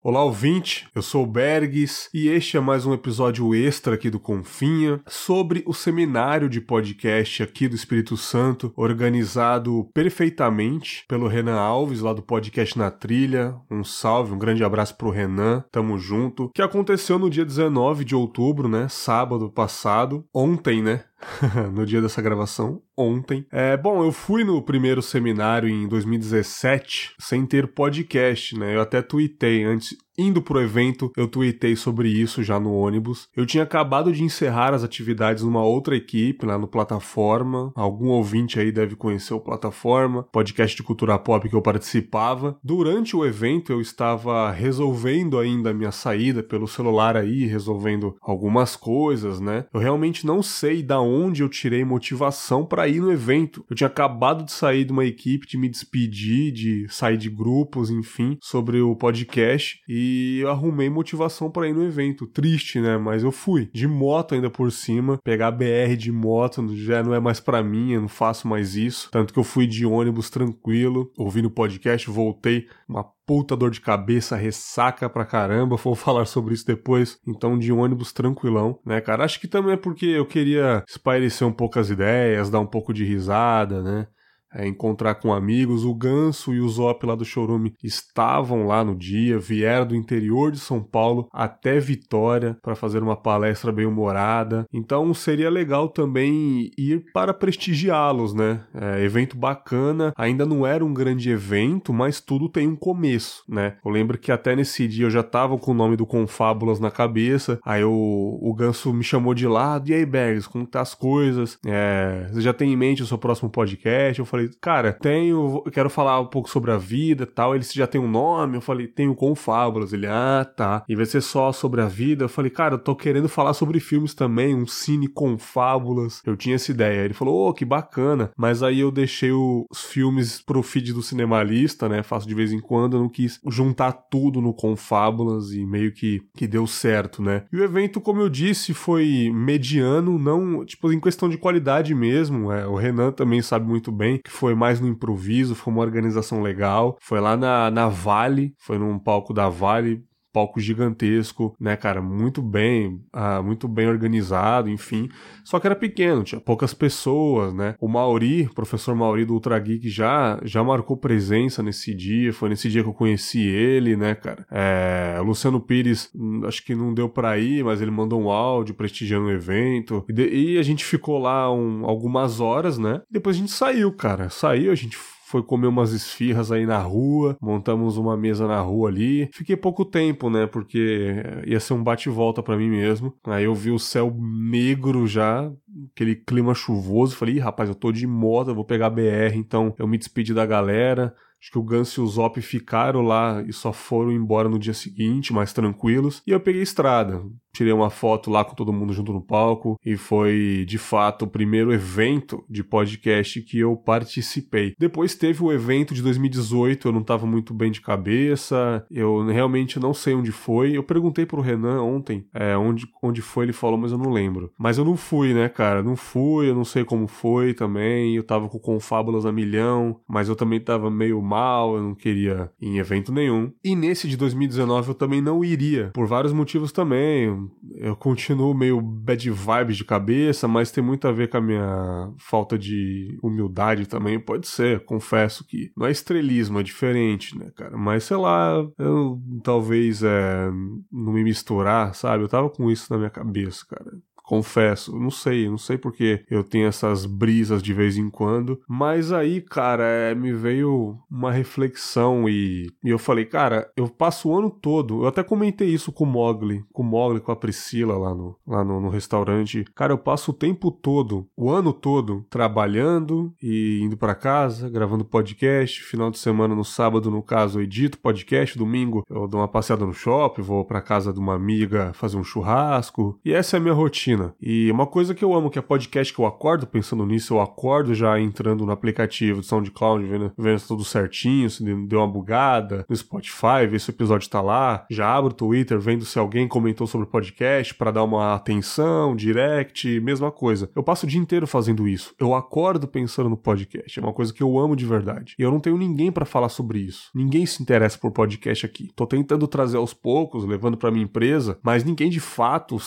Olá, 0.00 0.22
ouvinte, 0.22 0.86
eu 0.94 1.02
sou 1.02 1.24
o 1.24 1.26
Bergs 1.26 2.08
e 2.14 2.28
este 2.28 2.56
é 2.56 2.60
mais 2.60 2.86
um 2.86 2.94
episódio 2.94 3.52
extra 3.52 3.96
aqui 3.96 4.08
do 4.08 4.20
Confinha 4.20 5.00
sobre 5.08 5.64
o 5.66 5.74
seminário 5.74 6.48
de 6.48 6.60
podcast 6.60 7.42
aqui 7.42 7.66
do 7.66 7.74
Espírito 7.74 8.16
Santo, 8.16 8.72
organizado 8.76 9.90
perfeitamente 9.92 11.04
pelo 11.08 11.26
Renan 11.26 11.58
Alves, 11.58 12.00
lá 12.00 12.12
do 12.12 12.22
podcast 12.22 12.78
Na 12.78 12.92
Trilha. 12.92 13.56
Um 13.68 13.82
salve, 13.82 14.32
um 14.32 14.38
grande 14.38 14.62
abraço 14.62 14.96
pro 14.96 15.10
Renan, 15.10 15.64
tamo 15.68 15.98
junto. 15.98 16.48
Que 16.54 16.62
aconteceu 16.62 17.18
no 17.18 17.28
dia 17.28 17.44
19 17.44 18.04
de 18.04 18.14
outubro, 18.14 18.68
né? 18.68 18.86
Sábado 18.88 19.50
passado, 19.50 20.24
ontem, 20.32 20.80
né? 20.80 21.02
no 21.72 21.84
dia 21.84 22.00
dessa 22.00 22.22
gravação, 22.22 22.82
ontem. 22.96 23.46
É, 23.50 23.76
bom, 23.76 24.04
eu 24.04 24.12
fui 24.12 24.44
no 24.44 24.62
primeiro 24.62 25.02
seminário 25.02 25.68
em 25.68 25.88
2017 25.88 27.14
sem 27.18 27.44
ter 27.46 27.68
podcast, 27.68 28.56
né? 28.58 28.76
Eu 28.76 28.80
até 28.80 29.02
tuitei 29.02 29.64
antes, 29.64 29.96
Indo 30.20 30.42
pro 30.42 30.60
evento, 30.60 31.12
eu 31.16 31.28
tuitei 31.28 31.76
sobre 31.76 32.08
isso 32.08 32.42
já 32.42 32.58
no 32.58 32.74
ônibus. 32.74 33.28
Eu 33.36 33.46
tinha 33.46 33.62
acabado 33.62 34.12
de 34.12 34.24
encerrar 34.24 34.74
as 34.74 34.82
atividades 34.82 35.44
numa 35.44 35.62
outra 35.62 35.94
equipe 35.94 36.44
lá 36.44 36.58
no 36.58 36.66
Plataforma. 36.66 37.70
Algum 37.76 38.08
ouvinte 38.08 38.58
aí 38.58 38.72
deve 38.72 38.96
conhecer 38.96 39.32
o 39.32 39.40
Plataforma, 39.40 40.24
podcast 40.24 40.76
de 40.76 40.82
cultura 40.82 41.16
pop 41.20 41.48
que 41.48 41.54
eu 41.54 41.62
participava. 41.62 42.58
Durante 42.64 43.14
o 43.14 43.24
evento, 43.24 43.70
eu 43.70 43.80
estava 43.80 44.50
resolvendo 44.50 45.38
ainda 45.38 45.70
a 45.70 45.74
minha 45.74 45.92
saída 45.92 46.42
pelo 46.42 46.66
celular 46.66 47.16
aí, 47.16 47.46
resolvendo 47.46 48.16
algumas 48.20 48.74
coisas, 48.74 49.38
né? 49.38 49.66
Eu 49.72 49.78
realmente 49.78 50.26
não 50.26 50.42
sei 50.42 50.82
da 50.82 51.00
onde 51.00 51.44
eu 51.44 51.48
tirei 51.48 51.84
motivação 51.84 52.66
para 52.66 52.88
ir 52.88 52.98
no 53.00 53.12
evento. 53.12 53.64
Eu 53.70 53.76
tinha 53.76 53.86
acabado 53.86 54.44
de 54.44 54.50
sair 54.50 54.84
de 54.84 54.90
uma 54.90 55.04
equipe, 55.04 55.46
de 55.46 55.56
me 55.56 55.68
despedir, 55.68 56.50
de 56.50 56.88
sair 56.88 57.16
de 57.16 57.30
grupos, 57.30 57.88
enfim, 57.88 58.36
sobre 58.42 58.80
o 58.80 58.96
podcast 58.96 59.78
e 59.88 60.07
e 60.08 60.40
eu 60.40 60.50
arrumei 60.50 60.88
motivação 60.88 61.50
para 61.50 61.68
ir 61.68 61.74
no 61.74 61.84
evento. 61.84 62.26
Triste, 62.26 62.80
né? 62.80 62.96
Mas 62.96 63.22
eu 63.22 63.30
fui. 63.30 63.68
De 63.72 63.86
moto 63.86 64.34
ainda 64.34 64.48
por 64.48 64.72
cima. 64.72 65.18
Pegar 65.22 65.50
BR 65.50 65.96
de 65.98 66.10
moto 66.10 66.74
já 66.74 67.02
não 67.02 67.14
é 67.14 67.20
mais 67.20 67.40
para 67.40 67.62
mim, 67.62 67.92
eu 67.92 68.00
não 68.00 68.08
faço 68.08 68.48
mais 68.48 68.74
isso. 68.74 69.10
Tanto 69.10 69.32
que 69.32 69.38
eu 69.38 69.44
fui 69.44 69.66
de 69.66 69.84
ônibus 69.84 70.30
tranquilo, 70.30 71.12
ouvindo 71.16 71.50
podcast, 71.50 72.08
voltei. 72.08 72.66
Uma 72.88 73.04
puta 73.26 73.54
dor 73.54 73.70
de 73.70 73.80
cabeça, 73.80 74.36
ressaca 74.36 75.08
pra 75.10 75.26
caramba. 75.26 75.76
Vou 75.76 75.94
falar 75.96 76.24
sobre 76.24 76.54
isso 76.54 76.66
depois. 76.66 77.18
Então, 77.26 77.58
de 77.58 77.70
ônibus 77.70 78.12
tranquilão, 78.12 78.78
né, 78.86 79.00
cara? 79.00 79.24
Acho 79.24 79.38
que 79.38 79.46
também 79.46 79.74
é 79.74 79.76
porque 79.76 80.06
eu 80.06 80.24
queria 80.24 80.82
espairecer 80.88 81.46
um 81.46 81.52
pouco 81.52 81.78
as 81.78 81.90
ideias, 81.90 82.48
dar 82.48 82.60
um 82.60 82.66
pouco 82.66 82.94
de 82.94 83.04
risada, 83.04 83.82
né? 83.82 84.06
É, 84.52 84.66
encontrar 84.66 85.16
com 85.16 85.32
amigos. 85.32 85.84
O 85.84 85.94
Ganso 85.94 86.54
e 86.54 86.60
o 86.60 86.68
Zop 86.68 87.04
lá 87.06 87.14
do 87.14 87.24
Chorume 87.24 87.74
estavam 87.82 88.66
lá 88.66 88.84
no 88.84 88.96
dia, 88.96 89.38
vieram 89.38 89.86
do 89.86 89.96
interior 89.96 90.50
de 90.50 90.58
São 90.58 90.82
Paulo 90.82 91.28
até 91.32 91.78
Vitória 91.80 92.56
para 92.62 92.74
fazer 92.74 93.02
uma 93.02 93.16
palestra 93.16 93.72
bem 93.72 93.86
humorada. 93.86 94.66
Então 94.72 95.12
seria 95.14 95.50
legal 95.50 95.88
também 95.88 96.70
ir 96.78 97.04
para 97.12 97.34
prestigiá-los, 97.34 98.34
né? 98.34 98.64
É, 98.74 99.04
evento 99.04 99.36
bacana, 99.36 100.12
ainda 100.16 100.44
não 100.44 100.66
era 100.66 100.84
um 100.84 100.92
grande 100.92 101.30
evento, 101.30 101.92
mas 101.92 102.20
tudo 102.20 102.48
tem 102.48 102.66
um 102.68 102.76
começo, 102.76 103.42
né? 103.48 103.76
Eu 103.84 103.90
lembro 103.90 104.18
que 104.18 104.32
até 104.32 104.54
nesse 104.54 104.86
dia 104.86 105.06
eu 105.06 105.10
já 105.10 105.22
tava 105.22 105.58
com 105.58 105.72
o 105.72 105.74
nome 105.74 105.96
do 105.96 106.06
Confábulas 106.06 106.80
na 106.80 106.90
cabeça, 106.90 107.58
aí 107.64 107.84
o, 107.84 108.38
o 108.40 108.54
Ganso 108.54 108.92
me 108.92 109.04
chamou 109.04 109.34
de 109.34 109.46
lado, 109.46 109.90
e 109.90 109.94
aí, 109.94 110.04
Bergs, 110.04 110.48
como 110.48 110.66
tá 110.66 110.80
as 110.80 110.94
coisas? 110.94 111.58
É, 111.66 112.28
você 112.30 112.40
já 112.40 112.52
tem 112.52 112.72
em 112.72 112.76
mente 112.76 113.02
o 113.02 113.06
seu 113.06 113.18
próximo 113.18 113.50
podcast? 113.50 114.18
Eu 114.18 114.26
falei, 114.26 114.37
falei, 114.38 114.50
cara, 114.60 114.92
tenho, 114.92 115.62
quero 115.72 115.90
falar 115.90 116.20
um 116.20 116.26
pouco 116.26 116.48
sobre 116.48 116.70
a 116.70 116.78
vida 116.78 117.26
tal. 117.26 117.54
Ele 117.54 117.64
já 117.64 117.86
tem 117.86 118.00
um 118.00 118.08
nome. 118.08 118.56
Eu 118.56 118.60
falei, 118.60 118.86
tenho 118.86 119.14
Confábulas. 119.14 119.92
Ele, 119.92 120.06
ah, 120.06 120.46
tá. 120.56 120.84
E 120.88 120.94
vai 120.94 121.06
ser 121.06 121.20
só 121.20 121.52
sobre 121.52 121.80
a 121.80 121.86
vida. 121.86 122.24
Eu 122.24 122.28
falei, 122.28 122.50
cara, 122.50 122.74
eu 122.74 122.78
tô 122.78 122.94
querendo 122.94 123.28
falar 123.28 123.54
sobre 123.54 123.80
filmes 123.80 124.14
também, 124.14 124.54
um 124.54 124.66
cine 124.66 125.08
Confábulas. 125.08 126.22
Eu 126.24 126.36
tinha 126.36 126.54
essa 126.54 126.70
ideia. 126.70 127.04
Ele 127.04 127.14
falou, 127.14 127.48
oh, 127.48 127.52
que 127.52 127.64
bacana. 127.64 128.30
Mas 128.36 128.62
aí 128.62 128.80
eu 128.80 128.90
deixei 128.90 129.32
os 129.32 129.84
filmes 129.84 130.40
pro 130.40 130.62
feed 130.62 130.92
do 130.92 131.02
Cinemalista, 131.02 131.88
né? 131.88 132.02
Faço 132.02 132.26
de 132.28 132.34
vez 132.34 132.52
em 132.52 132.60
quando. 132.60 132.96
Eu 132.96 133.00
não 133.00 133.08
quis 133.08 133.40
juntar 133.48 133.92
tudo 133.92 134.40
no 134.40 134.54
Confábulas 134.54 135.52
e 135.52 135.64
meio 135.66 135.92
que, 135.92 136.20
que 136.36 136.46
deu 136.46 136.66
certo, 136.66 137.22
né? 137.22 137.44
E 137.52 137.56
o 137.56 137.64
evento, 137.64 138.00
como 138.00 138.20
eu 138.20 138.28
disse, 138.28 138.72
foi 138.72 139.30
mediano, 139.32 140.18
não, 140.18 140.64
tipo, 140.64 140.92
em 140.92 141.00
questão 141.00 141.28
de 141.28 141.36
qualidade 141.36 141.94
mesmo. 141.94 142.52
É, 142.52 142.66
o 142.66 142.76
Renan 142.76 143.12
também 143.12 143.42
sabe 143.42 143.66
muito 143.66 143.90
bem 143.90 144.20
que 144.28 144.34
foi 144.34 144.54
mais 144.54 144.78
no 144.78 144.86
improviso, 144.86 145.54
foi 145.54 145.72
uma 145.72 145.82
organização 145.82 146.42
legal. 146.42 146.96
Foi 147.00 147.20
lá 147.20 147.36
na, 147.36 147.70
na 147.70 147.88
Vale, 147.88 148.54
foi 148.58 148.78
num 148.78 148.98
palco 148.98 149.32
da 149.32 149.48
Vale, 149.48 150.04
palco 150.32 150.60
gigantesco, 150.60 151.54
né, 151.60 151.76
cara, 151.76 152.00
muito 152.02 152.42
bem, 152.42 153.00
uh, 153.14 153.42
muito 153.42 153.66
bem 153.66 153.88
organizado, 153.88 154.68
enfim. 154.68 155.08
Só 155.44 155.58
que 155.58 155.66
era 155.66 155.76
pequeno, 155.76 156.22
tinha 156.22 156.40
poucas 156.40 156.74
pessoas, 156.74 157.54
né? 157.54 157.74
O 157.80 157.88
Mauri, 157.88 158.48
professor 158.54 158.94
Mauri 158.94 159.24
do 159.24 159.34
Ultra 159.34 159.58
Geek 159.58 159.88
já 159.88 160.38
já 160.42 160.62
marcou 160.62 160.96
presença 160.96 161.62
nesse 161.62 161.94
dia, 161.94 162.32
foi 162.32 162.48
nesse 162.48 162.68
dia 162.68 162.82
que 162.82 162.88
eu 162.88 162.94
conheci 162.94 163.40
ele, 163.40 163.96
né, 163.96 164.14
cara? 164.14 164.46
É, 164.50 165.18
Luciano 165.24 165.60
Pires, 165.60 166.10
hum, 166.14 166.42
acho 166.44 166.64
que 166.64 166.74
não 166.74 166.92
deu 166.92 167.08
para 167.08 167.38
ir, 167.38 167.64
mas 167.64 167.80
ele 167.80 167.90
mandou 167.90 168.20
um 168.20 168.30
áudio 168.30 168.74
prestigiando 168.74 169.26
o 169.26 169.30
evento. 169.30 170.04
E, 170.08 170.12
de, 170.12 170.28
e 170.28 170.58
a 170.58 170.62
gente 170.62 170.84
ficou 170.84 171.18
lá 171.18 171.52
um, 171.52 171.84
algumas 171.84 172.40
horas, 172.40 172.78
né? 172.78 173.02
Depois 173.10 173.36
a 173.36 173.38
gente 173.38 173.52
saiu, 173.52 173.92
cara. 173.92 174.28
Saiu, 174.28 174.70
a 174.70 174.74
gente 174.74 174.96
foi 175.28 175.42
comer 175.42 175.66
umas 175.66 175.92
esfirras 175.92 176.50
aí 176.50 176.64
na 176.64 176.78
rua, 176.78 177.36
montamos 177.38 177.98
uma 177.98 178.16
mesa 178.16 178.48
na 178.48 178.60
rua 178.60 178.88
ali. 178.88 179.28
Fiquei 179.30 179.56
pouco 179.56 179.84
tempo, 179.84 180.30
né? 180.30 180.46
Porque 180.46 181.22
ia 181.46 181.60
ser 181.60 181.74
um 181.74 181.82
bate-volta 181.82 182.42
para 182.42 182.56
mim 182.56 182.70
mesmo. 182.70 183.14
Aí 183.26 183.44
eu 183.44 183.54
vi 183.54 183.70
o 183.70 183.78
céu 183.78 184.16
negro 184.18 185.06
já, 185.06 185.52
aquele 185.92 186.16
clima 186.16 186.54
chuvoso. 186.54 187.14
Falei, 187.14 187.38
rapaz, 187.38 187.68
eu 187.68 187.74
tô 187.74 187.92
de 187.92 188.06
moto, 188.06 188.48
eu 188.48 188.54
vou 188.54 188.64
pegar 188.64 188.88
BR, 188.88 189.36
então 189.36 189.74
eu 189.78 189.86
me 189.86 189.98
despedi 189.98 190.32
da 190.32 190.46
galera. 190.46 191.14
Acho 191.40 191.52
que 191.52 191.58
o 191.58 191.62
Gans 191.62 191.92
e 191.92 192.00
o 192.00 192.06
Zop 192.06 192.40
ficaram 192.40 193.02
lá 193.02 193.44
e 193.46 193.52
só 193.52 193.72
foram 193.72 194.10
embora 194.10 194.48
no 194.48 194.58
dia 194.58 194.74
seguinte, 194.74 195.32
mais 195.32 195.52
tranquilos. 195.52 196.22
E 196.26 196.30
eu 196.30 196.40
peguei 196.40 196.62
estrada 196.62 197.22
tirei 197.58 197.72
uma 197.72 197.90
foto 197.90 198.30
lá 198.30 198.44
com 198.44 198.54
todo 198.54 198.72
mundo 198.72 198.92
junto 198.92 199.12
no 199.12 199.20
palco 199.20 199.78
e 199.84 199.96
foi 199.96 200.64
de 200.66 200.78
fato 200.78 201.24
o 201.24 201.28
primeiro 201.28 201.72
evento 201.72 202.44
de 202.48 202.62
podcast 202.62 203.42
que 203.42 203.58
eu 203.58 203.76
participei. 203.76 204.74
Depois 204.78 205.16
teve 205.16 205.42
o 205.42 205.52
evento 205.52 205.92
de 205.92 206.00
2018, 206.02 206.86
eu 206.86 206.92
não 206.92 207.00
estava 207.00 207.26
muito 207.26 207.52
bem 207.52 207.72
de 207.72 207.80
cabeça, 207.80 208.86
eu 208.90 209.26
realmente 209.26 209.80
não 209.80 209.92
sei 209.92 210.14
onde 210.14 210.30
foi. 210.30 210.76
Eu 210.76 210.84
perguntei 210.84 211.26
pro 211.26 211.40
Renan 211.40 211.82
ontem 211.82 212.24
é, 212.32 212.56
onde, 212.56 212.86
onde 213.02 213.20
foi, 213.20 213.46
ele 213.46 213.52
falou, 213.52 213.76
mas 213.76 213.90
eu 213.90 213.98
não 213.98 214.12
lembro. 214.12 214.52
Mas 214.56 214.78
eu 214.78 214.84
não 214.84 214.96
fui, 214.96 215.34
né, 215.34 215.48
cara? 215.48 215.82
Não 215.82 215.96
fui, 215.96 216.48
eu 216.48 216.54
não 216.54 216.64
sei 216.64 216.84
como 216.84 217.08
foi 217.08 217.54
também. 217.54 218.14
Eu 218.14 218.22
tava 218.22 218.48
com 218.48 218.58
confábulas 218.60 219.26
a 219.26 219.32
milhão, 219.32 220.00
mas 220.06 220.28
eu 220.28 220.36
também 220.36 220.60
tava 220.60 220.90
meio 220.90 221.20
mal, 221.20 221.74
eu 221.74 221.82
não 221.82 221.94
queria 221.94 222.50
ir 222.60 222.68
em 222.68 222.78
evento 222.78 223.12
nenhum. 223.12 223.50
E 223.64 223.74
nesse 223.74 224.06
de 224.06 224.16
2019 224.16 224.90
eu 224.90 224.94
também 224.94 225.20
não 225.20 225.44
iria, 225.44 225.90
por 225.92 226.06
vários 226.06 226.32
motivos 226.32 226.70
também 226.70 227.47
eu 227.74 227.96
continuo 227.96 228.54
meio 228.54 228.80
bad 228.80 229.30
vibes 229.30 229.76
de 229.76 229.84
cabeça, 229.84 230.48
mas 230.48 230.70
tem 230.70 230.82
muito 230.82 231.06
a 231.06 231.12
ver 231.12 231.28
com 231.28 231.36
a 231.36 231.40
minha 231.40 232.12
falta 232.18 232.58
de 232.58 233.18
humildade 233.22 233.86
também. 233.86 234.18
Pode 234.18 234.46
ser, 234.46 234.84
confesso 234.84 235.46
que 235.46 235.70
não 235.76 235.86
é 235.86 235.90
estrelismo, 235.90 236.60
é 236.60 236.62
diferente, 236.62 237.38
né, 237.38 237.50
cara? 237.54 237.76
Mas 237.76 238.04
sei 238.04 238.16
lá, 238.16 238.52
eu 238.78 239.20
talvez 239.42 240.02
é, 240.02 240.50
não 240.90 241.12
me 241.12 241.24
misturar, 241.24 241.94
sabe? 241.94 242.24
Eu 242.24 242.28
tava 242.28 242.50
com 242.50 242.70
isso 242.70 242.92
na 242.92 242.98
minha 242.98 243.10
cabeça, 243.10 243.64
cara 243.68 243.92
confesso. 244.28 244.94
Não 244.98 245.10
sei, 245.10 245.48
não 245.48 245.56
sei 245.56 245.78
porque 245.78 246.22
eu 246.30 246.44
tenho 246.44 246.68
essas 246.68 247.06
brisas 247.06 247.62
de 247.62 247.72
vez 247.72 247.96
em 247.96 248.10
quando. 248.10 248.60
Mas 248.68 249.10
aí, 249.10 249.40
cara, 249.40 249.84
é, 249.84 250.14
me 250.14 250.34
veio 250.34 250.98
uma 251.10 251.32
reflexão 251.32 252.28
e, 252.28 252.70
e, 252.84 252.90
eu 252.90 252.98
falei, 252.98 253.24
cara, 253.24 253.70
eu 253.74 253.88
passo 253.88 254.28
o 254.28 254.38
ano 254.38 254.50
todo. 254.50 255.02
Eu 255.02 255.08
até 255.08 255.22
comentei 255.22 255.68
isso 255.68 255.90
com 255.90 256.04
o 256.04 256.06
Mogli, 256.06 256.62
com 256.74 256.82
o 256.82 256.84
Mogli, 256.84 257.20
com 257.20 257.32
a 257.32 257.36
Priscila 257.36 257.96
lá 257.96 258.14
no, 258.14 258.36
lá 258.46 258.62
no, 258.62 258.78
no 258.82 258.90
restaurante. 258.90 259.64
Cara, 259.74 259.94
eu 259.94 259.98
passo 259.98 260.30
o 260.30 260.34
tempo 260.34 260.70
todo, 260.70 261.26
o 261.34 261.50
ano 261.50 261.72
todo, 261.72 262.26
trabalhando 262.28 263.32
e 263.42 263.80
indo 263.82 263.96
para 263.96 264.14
casa, 264.14 264.68
gravando 264.68 265.06
podcast. 265.06 265.82
Final 265.82 266.10
de 266.10 266.18
semana, 266.18 266.54
no 266.54 266.66
sábado, 266.66 267.10
no 267.10 267.22
caso, 267.22 267.60
eu 267.60 267.62
edito 267.62 267.96
podcast. 267.96 268.58
Domingo, 268.58 269.06
eu 269.08 269.26
dou 269.26 269.40
uma 269.40 269.48
passeada 269.48 269.86
no 269.86 269.94
shopping, 269.94 270.42
vou 270.42 270.66
para 270.66 270.82
casa 270.82 271.14
de 271.14 271.18
uma 271.18 271.34
amiga 271.34 271.94
fazer 271.94 272.18
um 272.18 272.24
churrasco. 272.24 273.18
E 273.24 273.32
essa 273.32 273.56
é 273.56 273.58
a 273.58 273.60
minha 273.60 273.72
rotina 273.72 274.17
rotina. 274.18 274.34
E 274.40 274.70
uma 274.70 274.86
coisa 274.86 275.14
que 275.14 275.24
eu 275.24 275.32
amo, 275.32 275.50
que 275.50 275.58
é 275.58 275.62
podcast 275.62 276.12
que 276.12 276.20
eu 276.20 276.26
acordo 276.26 276.66
pensando 276.66 277.06
nisso, 277.06 277.34
eu 277.34 277.40
acordo 277.40 277.94
já 277.94 278.18
entrando 278.20 278.66
no 278.66 278.72
aplicativo 278.72 279.40
de 279.40 279.46
SoundCloud, 279.46 280.04
vendo, 280.04 280.32
vendo 280.36 280.60
tudo 280.66 280.84
certinho, 280.84 281.48
se 281.48 281.62
deu 281.62 282.00
uma 282.00 282.08
bugada, 282.08 282.84
no 282.88 282.96
Spotify, 282.96 283.66
ver 283.68 283.80
se 283.80 283.90
o 283.90 283.92
episódio 283.92 284.28
tá 284.28 284.40
lá, 284.40 284.86
já 284.90 285.08
abro 285.14 285.30
o 285.30 285.34
Twitter 285.34 285.78
vendo 285.78 286.04
se 286.04 286.18
alguém 286.18 286.48
comentou 286.48 286.86
sobre 286.86 287.06
o 287.06 287.10
podcast 287.10 287.74
para 287.74 287.90
dar 287.90 288.04
uma 288.04 288.34
atenção, 288.34 289.14
direct, 289.14 290.00
mesma 290.00 290.30
coisa. 290.30 290.70
Eu 290.74 290.82
passo 290.82 291.06
o 291.06 291.08
dia 291.08 291.20
inteiro 291.20 291.46
fazendo 291.46 291.86
isso. 291.86 292.14
Eu 292.18 292.34
acordo 292.34 292.88
pensando 292.88 293.28
no 293.28 293.36
podcast, 293.36 293.98
é 293.98 294.02
uma 294.02 294.12
coisa 294.12 294.32
que 294.32 294.42
eu 294.42 294.58
amo 294.58 294.74
de 294.74 294.86
verdade. 294.86 295.34
E 295.38 295.42
eu 295.42 295.50
não 295.50 295.60
tenho 295.60 295.76
ninguém 295.76 296.10
para 296.10 296.24
falar 296.24 296.48
sobre 296.48 296.80
isso. 296.80 297.10
Ninguém 297.14 297.46
se 297.46 297.62
interessa 297.62 297.98
por 297.98 298.10
podcast 298.10 298.64
aqui. 298.64 298.90
Tô 298.94 299.06
tentando 299.06 299.46
trazer 299.46 299.76
aos 299.76 299.94
poucos, 299.94 300.44
levando 300.44 300.76
para 300.76 300.90
minha 300.90 301.04
empresa, 301.04 301.58
mas 301.62 301.84
ninguém 301.84 302.10
de 302.10 302.20
fato, 302.20 302.78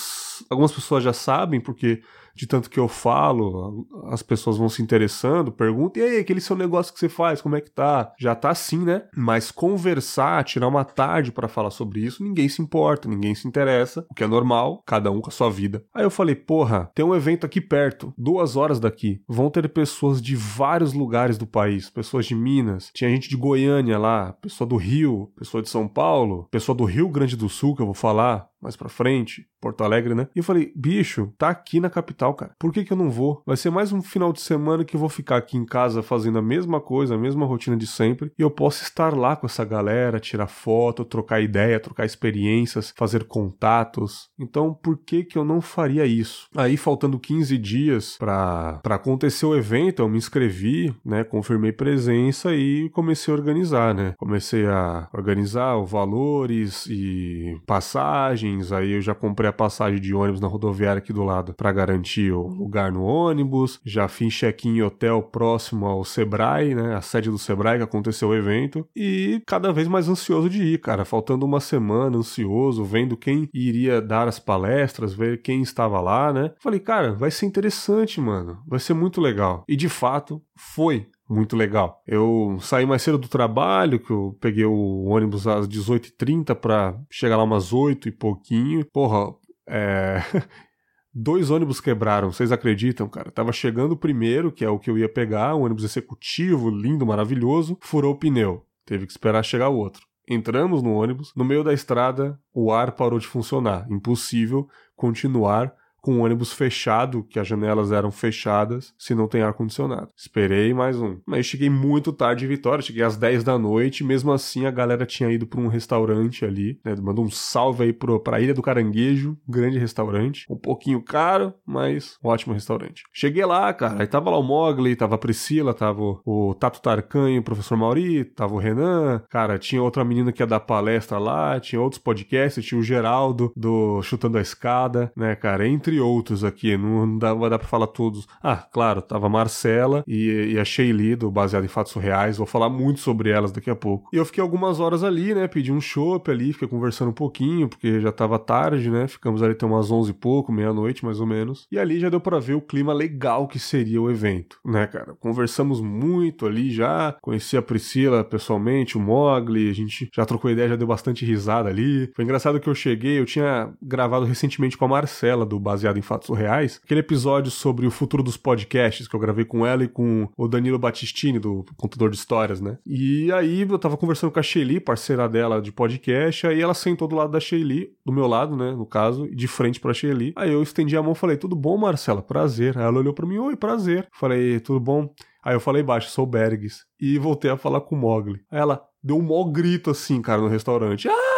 algumas 0.50 0.72
pessoas 0.72 1.04
já 1.04 1.14
sabem 1.22 1.62
porque 1.62 2.02
de 2.36 2.48
tanto 2.48 2.70
que 2.70 2.80
eu 2.80 2.88
falo, 2.88 3.88
as 4.10 4.22
pessoas 4.22 4.58
vão 4.58 4.70
se 4.70 4.82
interessando, 4.82 5.52
perguntam, 5.52 6.02
e 6.02 6.06
aí, 6.06 6.18
aquele 6.20 6.42
seu 6.42 6.56
negócio 6.56 6.94
que 6.94 7.00
você 7.00 7.10
faz, 7.10 7.42
como 7.42 7.56
é 7.56 7.62
que 7.62 7.72
tá? 7.72 8.12
Já 8.20 8.36
tá 8.36 8.50
assim, 8.50 8.80
né? 8.80 9.04
Mas 9.16 9.52
conversar, 9.52 10.44
tirar 10.44 10.68
uma 10.68 10.84
tarde 10.84 11.32
para 11.32 11.48
falar 11.48 11.72
sobre 11.72 12.02
isso, 12.02 12.24
ninguém 12.24 12.48
se 12.48 12.62
importa, 12.62 13.08
ninguém 13.08 13.36
se 13.36 13.48
interessa, 13.48 14.06
o 14.10 14.14
que 14.14 14.24
é 14.24 14.28
normal, 14.28 14.84
cada 14.86 15.12
um 15.12 15.22
com 15.22 15.30
a 15.30 15.34
sua 15.34 15.50
vida. 15.50 15.84
Aí 15.94 16.04
eu 16.04 16.12
falei, 16.12 16.36
porra, 16.36 16.90
tem 16.96 17.06
um 17.06 17.16
evento 17.16 17.46
aqui 17.46 17.62
perto, 17.62 18.14
duas 18.18 18.56
horas 18.56 18.80
daqui, 18.80 19.22
vão 19.28 19.50
ter 19.50 19.68
pessoas 19.70 20.22
de 20.22 20.36
vários 20.36 20.94
lugares 20.94 21.38
do 21.38 21.48
país, 21.48 21.90
pessoas 21.90 22.26
de 22.26 22.36
Minas, 22.36 22.92
tinha 22.94 23.10
gente 23.10 23.30
de 23.30 23.38
Goiânia 23.38 23.98
lá, 23.98 24.34
pessoa 24.34 24.68
do 24.68 24.76
Rio, 24.76 25.32
pessoa 25.38 25.62
de 25.62 25.70
São 25.70 25.88
Paulo, 25.88 26.48
pessoa 26.52 26.76
do 26.76 26.86
Rio 26.86 27.10
Grande 27.10 27.36
do 27.36 27.50
Sul 27.50 27.76
que 27.76 27.82
eu 27.82 27.86
vou 27.86 27.96
falar, 27.96 28.50
mais 28.62 28.76
pra 28.76 28.90
frente, 28.90 29.48
Porto 29.60 29.84
Alegre, 29.84 30.14
né? 30.14 30.28
E 30.36 30.40
eu 30.40 30.44
falei, 30.44 30.72
bicho, 30.76 31.34
tá 31.38 31.50
aqui 31.50 31.80
na 31.80 31.90
capital, 31.90 32.31
cara. 32.34 32.56
Por 32.58 32.72
que 32.72 32.84
que 32.84 32.94
eu 32.94 32.98
não 32.98 33.10
vou? 33.10 33.42
Vai 33.46 33.58
ser 33.58 33.70
mais 33.70 33.92
um 33.92 34.02
final 34.02 34.32
de 34.32 34.42
semana 34.42 34.86
que 34.86 34.96
eu 34.96 35.00
vou 35.00 35.10
ficar 35.10 35.38
aqui 35.38 35.58
em 35.58 35.66
casa 35.66 36.02
fazendo 36.02 36.38
a 36.38 36.42
mesma 36.42 36.80
coisa, 36.80 37.16
a 37.16 37.18
mesma 37.18 37.46
rotina 37.46 37.76
de 37.76 37.88
sempre, 37.88 38.32
e 38.38 38.42
eu 38.42 38.50
posso 38.50 38.84
estar 38.84 39.16
lá 39.16 39.36
com 39.36 39.46
essa 39.46 39.66
galera, 39.66 40.20
tirar 40.20 40.48
foto, 40.48 41.06
trocar 41.06 41.42
ideia, 41.42 41.80
trocar 41.80 42.06
experiências, 42.06 42.94
fazer 42.96 43.26
contatos. 43.26 44.30
Então, 44.40 44.74
por 44.74 44.98
que 44.98 45.24
que 45.24 45.38
eu 45.38 45.44
não 45.44 45.62
faria 45.62 46.06
isso? 46.06 46.48
Aí, 46.56 46.78
faltando 46.78 47.20
15 47.20 47.58
dias 47.58 48.18
para 48.18 48.82
acontecer 48.86 49.46
o 49.46 49.56
evento, 49.56 50.02
eu 50.02 50.10
me 50.10 50.18
inscrevi, 50.18 50.94
né? 51.04 51.24
Confirmei 51.24 51.72
presença 51.72 52.54
e 52.54 52.90
comecei 52.90 53.34
a 53.34 53.38
organizar, 53.38 53.94
né? 53.94 54.14
Comecei 54.18 54.66
a 54.66 55.08
organizar 55.14 55.78
os 55.78 55.90
valores 55.90 56.86
e 56.88 57.60
passagem 57.66 58.62
aí 58.72 58.92
eu 58.92 59.02
já 59.02 59.16
comprei 59.16 59.50
a 59.50 59.54
passagem 59.54 60.00
de 60.00 60.14
ônibus 60.14 60.42
na 60.42 60.48
rodoviária 60.48 61.00
aqui 61.00 61.14
do 61.14 61.24
lado 61.24 61.54
para 61.54 61.72
garantir 61.72 62.11
o 62.32 62.48
lugar 62.48 62.92
no 62.92 63.04
ônibus, 63.04 63.80
já 63.86 64.08
fiz 64.08 64.34
check-in 64.34 64.78
em 64.78 64.82
hotel 64.82 65.22
próximo 65.22 65.86
ao 65.86 66.04
Sebrae, 66.04 66.76
né, 66.76 66.96
a 66.96 67.02
sede 67.02 67.30
do 67.30 67.38
Sebrae 67.38 67.78
que 67.78 67.84
aconteceu 67.84 68.30
o 68.30 68.36
evento, 68.36 68.88
e 68.96 69.42
cada 69.46 69.72
vez 69.72 69.88
mais 69.88 70.10
ansioso 70.10 70.50
de 70.50 70.64
ir, 70.64 70.80
cara, 70.80 71.06
faltando 71.06 71.46
uma 71.46 71.60
semana, 71.60 72.18
ansioso, 72.18 72.84
vendo 72.84 73.16
quem 73.16 73.48
iria 73.54 74.02
dar 74.02 74.28
as 74.28 74.40
palestras, 74.40 75.14
ver 75.14 75.42
quem 75.42 75.62
estava 75.62 76.02
lá, 76.02 76.34
né? 76.34 76.52
Falei, 76.60 76.80
cara, 76.80 77.14
vai 77.14 77.32
ser 77.32 77.46
interessante, 77.46 78.20
mano, 78.20 78.60
vai 78.68 78.80
ser 78.80 78.94
muito 78.94 79.22
legal. 79.22 79.64
E 79.68 79.76
de 79.76 79.88
fato, 79.90 80.42
foi 80.56 81.08
muito 81.30 81.56
legal. 81.56 82.02
Eu 82.06 82.58
saí 82.60 82.86
mais 82.86 83.02
cedo 83.02 83.18
do 83.18 83.28
trabalho, 83.28 84.00
que 84.00 84.12
eu 84.12 84.38
peguei 84.42 84.66
o 84.66 85.06
ônibus 85.06 85.48
às 85.48 85.68
18h30 85.68 86.54
para 86.56 87.00
chegar 87.10 87.38
lá 87.38 87.44
umas 87.44 87.72
8 87.72 88.10
e 88.10 88.12
pouquinho. 88.12 88.86
Porra, 88.92 89.34
é. 89.68 90.22
Dois 91.14 91.52
ônibus 91.52 91.82
quebraram, 91.82 92.32
vocês 92.32 92.54
acreditam, 92.54 93.10
cara? 93.10 93.30
Tava 93.30 93.52
chegando 93.52 93.92
o 93.92 93.98
primeiro, 93.98 94.50
que 94.50 94.64
é 94.64 94.70
o 94.70 94.80
que 94.80 94.90
eu 94.90 94.98
ia 94.98 95.10
pegar, 95.10 95.56
um 95.56 95.64
ônibus 95.64 95.84
executivo, 95.84 96.70
lindo, 96.70 97.06
maravilhoso, 97.06 97.78
furou 97.82 98.14
o 98.14 98.18
pneu. 98.18 98.66
Teve 98.86 99.06
que 99.06 99.12
esperar 99.12 99.44
chegar 99.44 99.68
o 99.68 99.76
outro. 99.76 100.06
Entramos 100.26 100.82
no 100.82 100.94
ônibus, 100.94 101.34
no 101.36 101.44
meio 101.44 101.66
da 101.66 101.74
estrada, 101.74 102.40
o 102.54 102.72
ar 102.72 102.94
parou 102.94 103.20
de 103.20 103.28
funcionar. 103.28 103.86
Impossível 103.92 104.70
continuar 104.96 105.74
com 106.02 106.18
o 106.18 106.24
ônibus 106.24 106.52
fechado, 106.52 107.24
que 107.24 107.40
as 107.40 107.48
janelas 107.48 107.92
eram 107.92 108.12
fechadas, 108.12 108.94
se 108.98 109.14
não 109.14 109.28
tem 109.28 109.42
ar-condicionado. 109.42 110.10
Esperei 110.18 110.74
mais 110.74 111.00
um. 111.00 111.20
Mas 111.26 111.46
cheguei 111.46 111.70
muito 111.70 112.12
tarde 112.12 112.46
em 112.46 112.48
Vitória, 112.48 112.84
cheguei 112.84 113.04
às 113.04 113.16
10 113.16 113.44
da 113.44 113.58
noite, 113.58 114.04
mesmo 114.04 114.32
assim 114.32 114.66
a 114.66 114.72
galera 114.72 115.06
tinha 115.06 115.32
ido 115.32 115.46
para 115.46 115.62
um 115.62 115.68
restaurante 115.68 116.44
ali, 116.44 116.80
né? 116.84 116.96
Mandou 117.02 117.26
um 117.26 117.30
salve 117.30 117.84
aí 117.84 117.94
pro, 117.94 118.20
pra 118.20 118.42
Ilha 118.42 118.54
do 118.54 118.62
Caranguejo, 118.62 119.38
grande 119.48 119.78
restaurante, 119.78 120.46
um 120.50 120.58
pouquinho 120.58 121.02
caro, 121.02 121.54
mas 121.66 122.18
um 122.24 122.30
ótimo 122.30 122.54
restaurante. 122.54 123.04
Cheguei 123.14 123.46
lá, 123.46 123.74
cara, 123.74 124.02
aí 124.02 124.08
tava 124.08 124.30
lá 124.30 124.38
o 124.38 124.44
Mogli, 124.44 124.96
tava 124.96 125.16
a 125.16 125.20
Priscila, 125.20 125.74
tava 125.74 126.02
o, 126.26 126.56
Tato 126.60 126.82
Tarkan 126.82 127.38
o 127.38 127.44
professor 127.44 127.78
Mauri, 127.78 128.26
tava 128.26 128.54
o 128.54 128.58
Renan, 128.58 129.24
cara, 129.30 129.60
tinha 129.60 129.82
outra 129.82 130.04
menina 130.04 130.32
que 130.32 130.42
ia 130.42 130.48
dar 130.48 130.60
palestra 130.60 131.18
lá, 131.18 131.60
tinha 131.60 131.82
outros 131.82 132.02
podcasts, 132.02 132.66
tinha 132.66 132.80
o 132.80 132.84
Geraldo 132.84 133.52
do 133.56 134.02
Chutando 134.02 134.38
a 134.38 134.42
Escada, 134.42 135.12
né, 135.16 135.36
cara, 135.36 135.68
entre 135.68 135.91
entre 135.92 136.00
outros 136.00 136.44
aqui, 136.44 136.78
não 136.78 137.18
dá, 137.18 137.34
vai 137.34 137.50
dar 137.50 137.60
pra 137.60 137.68
falar 137.68 137.88
todos. 137.88 138.28
Ah, 138.42 138.56
claro, 138.56 139.02
tava 139.02 139.28
a 139.28 139.30
Marcela 139.30 140.04
e, 140.08 140.54
e 140.54 140.60
a 140.60 140.64
Sheili, 140.64 141.16
do 141.16 141.30
Baseado 141.30 141.66
em 141.66 141.68
Fatos 141.68 141.94
Reais, 141.94 142.38
vou 142.38 142.48
falar 142.48 142.70
muito 142.70 143.02
sobre 143.02 143.30
elas 143.30 143.52
daqui 143.52 143.70
a 143.70 143.76
pouco. 143.76 144.10
E 144.14 144.18
eu 144.18 144.26
fiquei 144.26 144.42
algumas 144.42 144.80
horas 144.80 145.04
ali, 145.04 145.36
né, 145.36 145.48
pedi 145.48 145.72
um 145.72 145.82
chopp 145.82 146.32
ali, 146.32 146.54
fiquei 146.54 146.68
conversando 146.68 147.10
um 147.10 147.14
pouquinho, 147.14 147.68
porque 147.68 148.00
já 148.00 148.12
tava 148.12 148.40
tarde, 148.40 148.90
né, 148.90 149.08
ficamos 149.08 149.44
ali 149.44 149.52
até 149.52 149.66
umas 149.66 149.92
11 149.92 150.12
e 150.12 150.14
pouco, 150.14 150.52
meia-noite 150.52 151.04
mais 151.04 151.20
ou 151.20 151.28
menos. 151.28 151.68
E 151.72 151.78
ali 151.78 152.00
já 152.00 152.10
deu 152.10 152.22
para 152.22 152.40
ver 152.40 152.54
o 152.54 152.62
clima 152.62 152.94
legal 152.94 153.48
que 153.48 153.60
seria 153.60 154.02
o 154.02 154.10
evento, 154.10 154.58
né, 154.66 154.88
cara. 154.88 155.14
Conversamos 155.20 155.82
muito 155.82 156.46
ali 156.46 156.72
já, 156.72 157.16
conheci 157.22 157.58
a 157.58 157.62
Priscila 157.62 158.24
pessoalmente, 158.24 158.98
o 158.98 159.02
Mogli, 159.02 159.70
a 159.70 159.74
gente 159.74 160.10
já 160.14 160.26
trocou 160.26 160.50
ideia, 160.50 160.70
já 160.70 160.76
deu 160.76 160.88
bastante 160.88 161.26
risada 161.26 161.70
ali. 161.70 162.10
Foi 162.16 162.24
engraçado 162.24 162.60
que 162.60 162.70
eu 162.70 162.76
cheguei, 162.76 163.20
eu 163.20 163.26
tinha 163.26 163.74
gravado 163.82 164.26
recentemente 164.26 164.78
com 164.78 164.86
a 164.86 164.88
Marcela, 164.88 165.46
do 165.46 165.60
Baseado 165.60 165.81
baseado 165.82 165.98
em 165.98 166.02
fatos 166.02 166.38
reais, 166.38 166.80
aquele 166.84 167.00
episódio 167.00 167.50
sobre 167.50 167.88
o 167.88 167.92
futuro 167.92 168.22
dos 168.22 168.38
podcasts 168.38 169.08
que 169.08 169.16
eu 169.16 169.20
gravei 169.20 169.44
com 169.44 169.66
ela 169.66 169.84
e 169.84 169.88
com 169.88 170.30
o 170.38 170.48
Danilo 170.48 170.78
Battistini, 170.78 171.40
do 171.40 171.66
contador 171.76 172.10
de 172.10 172.18
histórias, 172.18 172.62
né? 172.62 172.78
E 172.86 173.32
aí 173.32 173.62
eu 173.62 173.80
tava 173.80 173.98
conversando 173.98 174.32
com 174.32 174.40
a 174.40 174.44
Shelly, 174.44 174.80
parceira 174.80 175.28
dela 175.28 175.60
de 175.60 175.72
podcast, 175.72 176.46
aí 176.46 176.62
ela 176.62 176.76
sentou 176.76 177.08
do 177.08 177.16
lado 177.16 177.32
da 177.32 177.40
Shelly, 177.40 177.90
do 178.06 178.14
meu 178.14 178.28
lado, 178.28 178.56
né, 178.56 178.72
no 178.72 178.86
caso, 178.86 179.28
de 179.34 179.48
frente 179.48 179.80
pra 179.80 179.94
Shelly. 179.94 180.34
Aí 180.36 180.52
eu 180.52 180.62
estendi 180.62 180.96
a 180.96 181.02
mão 181.02 181.14
e 181.14 181.16
falei, 181.16 181.38
tudo 181.38 181.56
bom, 181.56 181.78
Marcela? 181.78 182.22
Prazer. 182.22 182.78
Aí 182.78 182.84
ela 182.84 183.00
olhou 183.00 183.14
pra 183.14 183.26
mim, 183.26 183.40
oi, 183.40 183.56
prazer. 183.56 184.08
Falei, 184.14 184.60
tudo 184.60 184.80
bom? 184.80 185.12
Aí 185.44 185.56
eu 185.56 185.60
falei 185.60 185.82
baixo, 185.82 186.12
sou 186.12 186.26
Bergs. 186.26 186.84
E 187.00 187.18
voltei 187.18 187.50
a 187.50 187.58
falar 187.58 187.82
com 187.82 187.96
o 187.96 188.00
Mogli. 188.00 188.40
Aí 188.52 188.60
ela 188.60 188.84
deu 189.04 189.18
um 189.18 189.24
maior 189.24 189.46
grito 189.46 189.90
assim, 189.90 190.22
cara, 190.22 190.42
no 190.42 190.48
restaurante. 190.48 191.08
Ah! 191.10 191.32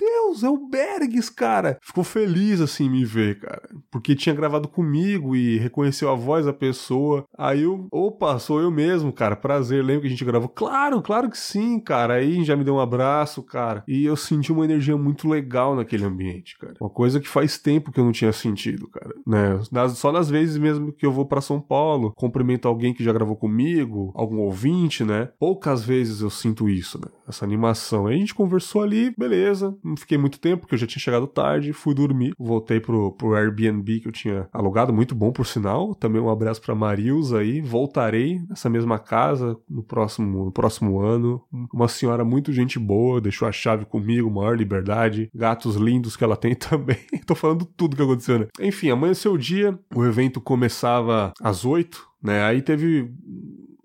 Deus, 0.00 0.09
é 0.42 0.48
o 0.48 0.68
Bergs, 0.68 1.30
cara. 1.30 1.78
Ficou 1.82 2.04
feliz 2.04 2.60
assim 2.60 2.88
me 2.88 3.04
ver, 3.04 3.40
cara. 3.40 3.62
Porque 3.90 4.14
tinha 4.14 4.34
gravado 4.34 4.68
comigo 4.68 5.34
e 5.34 5.58
reconheceu 5.58 6.08
a 6.10 6.14
voz 6.14 6.46
da 6.46 6.52
pessoa. 6.52 7.24
Aí 7.36 7.62
eu, 7.62 7.86
opa, 7.90 8.38
sou 8.38 8.60
eu 8.60 8.70
mesmo, 8.70 9.12
cara. 9.12 9.36
Prazer. 9.36 9.84
Lembra 9.84 10.02
que 10.02 10.06
a 10.06 10.10
gente 10.10 10.24
gravou? 10.24 10.48
Claro, 10.48 11.02
claro 11.02 11.28
que 11.30 11.38
sim, 11.38 11.78
cara. 11.80 12.14
Aí 12.14 12.44
já 12.44 12.56
me 12.56 12.64
deu 12.64 12.74
um 12.74 12.80
abraço, 12.80 13.42
cara. 13.42 13.82
E 13.86 14.04
eu 14.04 14.16
senti 14.16 14.52
uma 14.52 14.64
energia 14.64 14.96
muito 14.96 15.28
legal 15.28 15.74
naquele 15.74 16.04
ambiente, 16.04 16.58
cara. 16.58 16.74
Uma 16.80 16.90
coisa 16.90 17.20
que 17.20 17.28
faz 17.28 17.58
tempo 17.58 17.92
que 17.92 17.98
eu 18.00 18.04
não 18.04 18.12
tinha 18.12 18.32
sentido, 18.32 18.88
cara. 18.88 19.14
Né? 19.26 19.60
Só 19.94 20.12
nas 20.12 20.30
vezes 20.30 20.56
mesmo 20.56 20.92
que 20.92 21.04
eu 21.04 21.12
vou 21.12 21.26
para 21.26 21.40
São 21.40 21.60
Paulo, 21.60 22.12
cumprimento 22.16 22.68
alguém 22.68 22.94
que 22.94 23.04
já 23.04 23.12
gravou 23.12 23.36
comigo, 23.36 24.12
algum 24.14 24.38
ouvinte, 24.38 25.04
né? 25.04 25.30
Poucas 25.38 25.84
vezes 25.84 26.20
eu 26.20 26.30
sinto 26.30 26.68
isso, 26.68 26.98
né? 26.98 27.06
Essa 27.28 27.44
animação. 27.44 28.06
Aí 28.06 28.16
a 28.16 28.18
gente 28.18 28.34
conversou 28.34 28.82
ali, 28.82 29.14
beleza. 29.16 29.76
Não 29.82 29.96
fiquei 29.96 30.18
muito 30.20 30.38
tempo, 30.38 30.60
porque 30.60 30.74
eu 30.74 30.78
já 30.78 30.86
tinha 30.86 31.00
chegado 31.00 31.26
tarde, 31.26 31.72
fui 31.72 31.94
dormir, 31.94 32.34
voltei 32.38 32.80
pro, 32.80 33.12
pro 33.12 33.34
Airbnb 33.34 34.00
que 34.00 34.08
eu 34.08 34.12
tinha 34.12 34.48
alugado, 34.52 34.92
muito 34.92 35.14
bom 35.14 35.32
por 35.32 35.46
sinal. 35.46 35.94
Também 35.94 36.20
um 36.20 36.30
abraço 36.30 36.60
pra 36.60 36.74
Marilza 36.74 37.38
aí. 37.38 37.60
Voltarei 37.60 38.40
nessa 38.48 38.68
mesma 38.68 38.98
casa 38.98 39.56
no 39.68 39.82
próximo, 39.82 40.44
no 40.44 40.52
próximo 40.52 41.00
ano. 41.00 41.42
Uma 41.72 41.88
senhora 41.88 42.24
muito 42.24 42.52
gente 42.52 42.78
boa, 42.78 43.20
deixou 43.20 43.48
a 43.48 43.52
chave 43.52 43.84
comigo, 43.84 44.30
maior 44.30 44.56
liberdade. 44.56 45.30
Gatos 45.34 45.76
lindos 45.76 46.16
que 46.16 46.24
ela 46.24 46.36
tem 46.36 46.54
também. 46.56 46.98
Tô 47.26 47.34
falando 47.34 47.64
tudo 47.64 47.96
que 47.96 48.02
aconteceu, 48.02 48.38
né? 48.38 48.46
Enfim, 48.60 48.90
amanheceu 48.90 49.32
o 49.32 49.38
dia, 49.38 49.78
o 49.94 50.04
evento 50.04 50.40
começava 50.40 51.32
às 51.40 51.64
oito, 51.64 52.08
né? 52.22 52.42
Aí 52.42 52.62
teve 52.62 53.10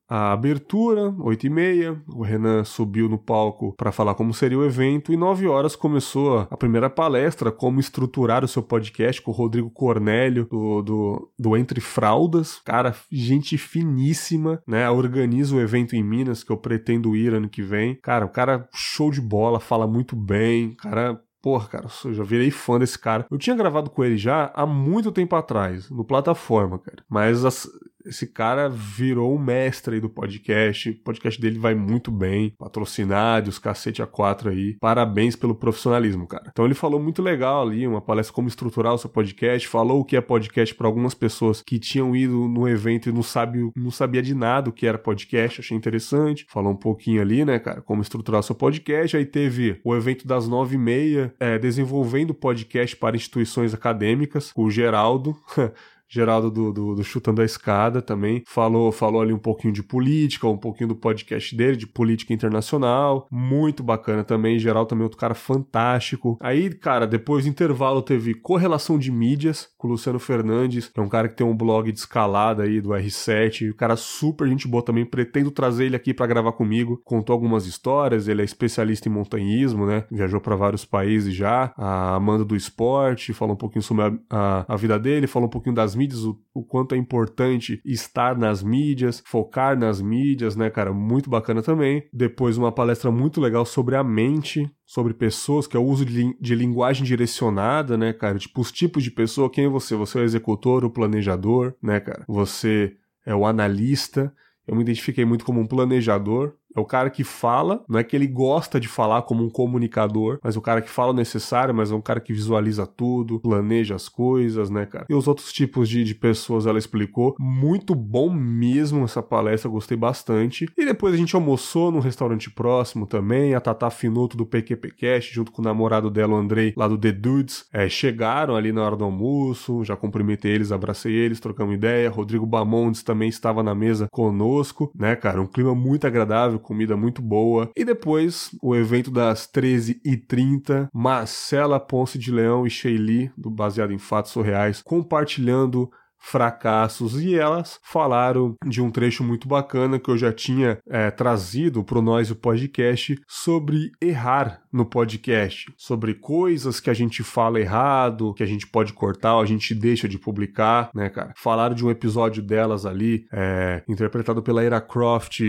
a 0.07 0.31
abertura, 0.31 1.13
8 1.19 1.47
e 1.47 1.49
meia, 1.49 2.01
o 2.07 2.23
Renan 2.23 2.63
subiu 2.63 3.09
no 3.09 3.17
palco 3.17 3.73
para 3.75 3.91
falar 3.91 4.15
como 4.15 4.33
seria 4.33 4.57
o 4.57 4.65
evento 4.65 5.11
e 5.11 5.17
9 5.17 5.47
horas 5.47 5.75
começou 5.75 6.47
a 6.49 6.57
primeira 6.57 6.89
palestra, 6.89 7.51
como 7.51 7.79
estruturar 7.79 8.43
o 8.43 8.47
seu 8.47 8.61
podcast 8.61 9.21
com 9.21 9.31
o 9.31 9.33
Rodrigo 9.33 9.69
Cornélio 9.69 10.45
do, 10.45 10.81
do, 10.81 11.31
do 11.37 11.57
Entre 11.57 11.81
Fraldas, 11.81 12.59
cara, 12.63 12.95
gente 13.11 13.57
finíssima, 13.57 14.61
né, 14.67 14.89
organiza 14.89 15.55
o 15.55 15.61
evento 15.61 15.95
em 15.95 16.03
Minas 16.03 16.43
que 16.43 16.51
eu 16.51 16.57
pretendo 16.57 17.15
ir 17.15 17.33
ano 17.33 17.49
que 17.49 17.61
vem, 17.61 17.95
cara, 17.95 18.25
o 18.25 18.29
cara 18.29 18.67
show 18.73 19.09
de 19.09 19.21
bola, 19.21 19.59
fala 19.59 19.87
muito 19.87 20.15
bem, 20.15 20.75
cara 20.75 21.19
porra, 21.41 21.67
cara, 21.67 21.85
eu 22.05 22.11
já 22.11 22.23
virei 22.23 22.49
fã 22.49 22.79
desse 22.79 22.97
cara. 22.97 23.27
Eu 23.29 23.37
tinha 23.37 23.55
gravado 23.55 23.91
com 23.91 24.03
ele 24.03 24.17
já 24.17 24.51
há 24.55 24.65
muito 24.65 25.11
tempo 25.11 25.35
atrás, 25.35 25.91
no 25.91 26.03
plataforma, 26.03 26.79
cara. 26.79 27.03
Mas 27.07 27.45
as, 27.45 27.69
esse 28.05 28.27
cara 28.27 28.69
virou 28.69 29.35
um 29.35 29.39
mestre 29.39 29.95
aí 29.95 30.01
do 30.01 30.09
podcast. 30.09 30.89
O 30.91 31.03
podcast 31.03 31.41
dele 31.41 31.59
vai 31.59 31.75
muito 31.75 32.11
bem. 32.11 32.53
Patrocinado, 32.57 33.49
os 33.49 33.59
cacete 33.59 34.01
a 34.01 34.07
quatro 34.07 34.49
aí. 34.49 34.77
Parabéns 34.79 35.35
pelo 35.35 35.55
profissionalismo, 35.55 36.27
cara. 36.27 36.49
Então 36.51 36.65
ele 36.65 36.73
falou 36.73 36.99
muito 36.99 37.21
legal 37.21 37.63
ali, 37.63 37.87
uma 37.87 38.01
palestra 38.01 38.33
como 38.33 38.47
estruturar 38.47 38.93
o 38.93 38.97
seu 38.97 39.09
podcast. 39.09 39.67
Falou 39.67 40.01
o 40.01 40.05
que 40.05 40.15
é 40.15 40.21
podcast 40.21 40.73
para 40.75 40.87
algumas 40.87 41.13
pessoas 41.13 41.61
que 41.61 41.79
tinham 41.79 42.15
ido 42.15 42.47
no 42.47 42.67
evento 42.67 43.09
e 43.09 43.11
não, 43.11 43.23
sabe, 43.23 43.71
não 43.75 43.91
sabia 43.91 44.21
de 44.21 44.35
nada 44.35 44.69
o 44.69 44.73
que 44.73 44.85
era 44.85 44.97
podcast. 44.97 45.61
Achei 45.61 45.75
interessante. 45.75 46.45
Falou 46.49 46.71
um 46.71 46.77
pouquinho 46.77 47.21
ali, 47.21 47.43
né, 47.43 47.59
cara, 47.59 47.81
como 47.81 48.01
estruturar 48.01 48.39
o 48.39 48.43
seu 48.43 48.55
podcast. 48.55 49.17
Aí 49.17 49.25
teve 49.25 49.79
o 49.83 49.95
evento 49.95 50.27
das 50.27 50.47
nove 50.47 50.75
e 50.75 50.79
meia, 50.79 51.33
é, 51.39 51.57
desenvolvendo 51.57 52.33
podcast 52.33 52.95
para 52.95 53.15
instituições 53.15 53.73
acadêmicas, 53.73 54.51
com 54.51 54.63
o 54.63 54.71
Geraldo. 54.71 55.35
Geraldo 56.09 56.51
do, 56.51 56.71
do, 56.71 56.95
do, 56.95 57.03
Chutando 57.03 57.41
a 57.41 57.45
Escada 57.45 58.01
também 58.01 58.43
falou, 58.47 58.91
falou 58.91 59.21
ali 59.21 59.33
um 59.33 59.39
pouquinho 59.39 59.73
de 59.73 59.83
política, 59.83 60.47
um 60.47 60.57
pouquinho 60.57 60.89
do 60.89 60.95
podcast 60.95 61.55
dele, 61.55 61.77
de 61.77 61.87
política 61.87 62.33
internacional. 62.33 63.27
Muito 63.31 63.83
bacana 63.83 64.23
também. 64.23 64.59
Geraldo 64.59 64.89
também 64.89 65.03
outro 65.03 65.17
cara 65.17 65.33
fantástico. 65.33 66.37
Aí, 66.41 66.73
cara, 66.73 67.07
depois 67.07 67.45
do 67.45 67.49
intervalo 67.49 68.01
teve 68.01 68.33
correlação 68.33 68.97
de 68.97 69.11
mídias 69.11 69.67
com 69.77 69.87
o 69.87 69.91
Luciano 69.91 70.19
Fernandes, 70.19 70.87
que 70.87 70.99
é 70.99 71.03
um 71.03 71.09
cara 71.09 71.27
que 71.27 71.35
tem 71.35 71.45
um 71.45 71.55
blog 71.55 71.91
de 71.91 71.99
escalada 71.99 72.63
aí 72.63 72.79
do 72.79 72.89
R7. 72.89 73.71
O 73.71 73.75
cara 73.75 73.95
super 73.95 74.47
gente 74.47 74.67
boa 74.67 74.83
também. 74.83 75.05
Pretendo 75.05 75.51
trazer 75.51 75.85
ele 75.85 75.95
aqui 75.95 76.13
para 76.13 76.27
gravar 76.27 76.51
comigo. 76.53 77.01
Contou 77.03 77.33
algumas 77.33 77.65
histórias. 77.65 78.27
Ele 78.27 78.41
é 78.41 78.45
especialista 78.45 79.09
em 79.09 79.11
montanhismo, 79.11 79.85
né? 79.85 80.05
Viajou 80.11 80.39
para 80.39 80.55
vários 80.55 80.85
países 80.85 81.33
já. 81.33 81.73
A 81.77 82.15
Amanda 82.15 82.45
do 82.45 82.55
esporte 82.55 83.33
falou 83.33 83.55
um 83.55 83.57
pouquinho 83.57 83.81
sobre 83.81 84.03
a, 84.03 84.13
a, 84.29 84.73
a 84.73 84.75
vida 84.75 84.99
dele, 84.99 85.27
falou 85.27 85.47
um 85.47 85.51
pouquinho 85.51 85.75
das 85.75 85.94
mídias, 85.95 86.23
o, 86.23 86.39
o, 86.53 86.63
quanto 86.63 86.93
é 86.93 86.97
importante 86.97 87.81
estar 87.85 88.37
nas 88.37 88.61
mídias, 88.61 89.23
focar 89.25 89.77
nas 89.77 90.01
mídias, 90.01 90.55
né, 90.55 90.69
cara? 90.69 90.93
Muito 90.93 91.29
bacana 91.29 91.61
também. 91.61 92.07
Depois, 92.11 92.57
uma 92.57 92.71
palestra 92.71 93.09
muito 93.11 93.41
legal 93.41 93.65
sobre 93.65 93.95
a 93.95 94.03
mente, 94.03 94.69
sobre 94.85 95.13
pessoas, 95.13 95.65
que 95.65 95.75
é 95.75 95.79
o 95.79 95.85
uso 95.85 96.05
de, 96.05 96.35
de 96.39 96.55
linguagem 96.55 97.03
direcionada, 97.03 97.97
né, 97.97 98.13
cara? 98.13 98.37
Tipo, 98.37 98.61
os 98.61 98.71
tipos 98.71 99.03
de 99.03 99.11
pessoa, 99.11 99.49
quem 99.49 99.65
é 99.65 99.69
você? 99.69 99.95
Você 99.95 100.17
é 100.17 100.21
o 100.21 100.25
executor, 100.25 100.85
o 100.85 100.89
planejador, 100.89 101.73
né, 101.81 101.99
cara? 101.99 102.23
Você 102.27 102.95
é 103.25 103.33
o 103.33 103.45
analista. 103.45 104.33
Eu 104.67 104.75
me 104.75 104.81
identifiquei 104.81 105.25
muito 105.25 105.45
como 105.45 105.59
um 105.59 105.67
planejador, 105.67 106.55
é 106.75 106.79
o 106.79 106.85
cara 106.85 107.09
que 107.09 107.23
fala, 107.23 107.83
não 107.87 107.99
é 107.99 108.03
que 108.03 108.15
ele 108.15 108.27
gosta 108.27 108.79
de 108.79 108.87
falar 108.87 109.21
como 109.23 109.43
um 109.43 109.49
comunicador, 109.49 110.39
mas 110.43 110.57
o 110.57 110.61
cara 110.61 110.81
que 110.81 110.89
fala 110.89 111.11
o 111.11 111.15
necessário, 111.15 111.73
mas 111.73 111.91
é 111.91 111.95
um 111.95 112.01
cara 112.01 112.19
que 112.19 112.33
visualiza 112.33 112.85
tudo, 112.85 113.39
planeja 113.39 113.95
as 113.95 114.09
coisas, 114.09 114.69
né, 114.69 114.85
cara? 114.85 115.05
E 115.09 115.13
os 115.13 115.27
outros 115.27 115.51
tipos 115.51 115.87
de, 115.87 116.03
de 116.03 116.13
pessoas 116.13 116.65
ela 116.65 116.77
explicou. 116.77 117.35
Muito 117.39 117.95
bom 117.95 118.29
mesmo 118.29 119.05
essa 119.05 119.21
palestra, 119.21 119.69
gostei 119.69 119.97
bastante. 119.97 120.67
E 120.77 120.85
depois 120.85 121.13
a 121.13 121.17
gente 121.17 121.35
almoçou 121.35 121.91
num 121.91 121.99
restaurante 121.99 122.49
próximo 122.49 123.05
também, 123.05 123.55
a 123.55 123.61
Tata 123.61 123.89
Finoto 123.89 124.35
do 124.35 124.45
PQPcast, 124.45 125.33
junto 125.33 125.51
com 125.51 125.61
o 125.61 125.65
namorado 125.65 126.09
dela, 126.09 126.33
o 126.33 126.37
Andrei, 126.37 126.73
lá 126.75 126.87
do 126.87 126.97
The 126.97 127.11
Dudes, 127.11 127.65
é, 127.71 127.87
chegaram 127.87 128.55
ali 128.55 128.71
na 128.71 128.83
hora 128.83 128.95
do 128.95 129.03
almoço, 129.03 129.83
já 129.83 129.95
cumprimentei 129.95 130.51
eles, 130.51 130.71
abracei 130.71 131.13
eles, 131.13 131.39
trocamos 131.39 131.75
ideia. 131.75 132.09
Rodrigo 132.09 132.45
Bamondes 132.45 133.03
também 133.03 133.29
estava 133.29 133.63
na 133.63 133.73
mesa 133.73 134.07
conosco, 134.11 134.91
né, 134.95 135.15
cara? 135.15 135.41
Um 135.41 135.47
clima 135.47 135.73
muito 135.73 136.05
agradável 136.05 136.59
comida 136.65 136.97
muito 136.97 137.21
boa. 137.21 137.69
E 137.75 137.85
depois, 137.85 138.49
o 138.61 138.75
evento 138.75 139.11
das 139.11 139.47
13h30, 139.47 140.89
Marcela 140.93 141.79
Ponce 141.79 142.17
de 142.17 142.31
Leão 142.31 142.65
e 142.65 142.69
Sheili, 142.69 143.31
do 143.37 143.49
Baseado 143.49 143.93
em 143.93 143.99
Fatos 143.99 144.31
Surreais, 144.31 144.81
compartilhando 144.83 145.89
fracassos 146.25 147.21
e 147.21 147.35
elas 147.35 147.79
falaram 147.83 148.55
de 148.65 148.81
um 148.81 148.89
trecho 148.89 149.23
muito 149.23 149.47
bacana 149.47 149.99
que 149.99 150.09
eu 150.09 150.17
já 150.17 150.33
tinha 150.33 150.79
é, 150.89 151.11
trazido 151.11 151.83
para 151.83 152.01
nós 152.01 152.31
o 152.31 152.35
podcast 152.35 153.19
sobre 153.27 153.91
errar 154.01 154.61
no 154.73 154.85
podcast, 154.85 155.71
sobre 155.77 156.15
coisas 156.15 156.81
que 156.81 156.89
a 156.89 156.93
gente 156.93 157.23
fala 157.23 157.61
errado, 157.61 158.33
que 158.33 158.43
a 158.43 158.45
gente 158.45 158.67
pode 158.67 158.91
cortar 158.91 159.35
ou 159.35 159.41
a 159.41 159.45
gente 159.45 159.73
deixa 159.73 160.09
de 160.09 160.17
publicar, 160.17 160.89
né, 160.93 161.09
cara? 161.09 161.33
Falaram 161.37 161.73
de 161.73 161.85
um 161.85 161.89
episódio 161.89 162.43
delas 162.43 162.85
ali, 162.85 163.25
é, 163.31 163.83
interpretado 163.87 164.41
pela 164.41 164.63
Ira 164.63 164.81
Croft, 164.81 165.39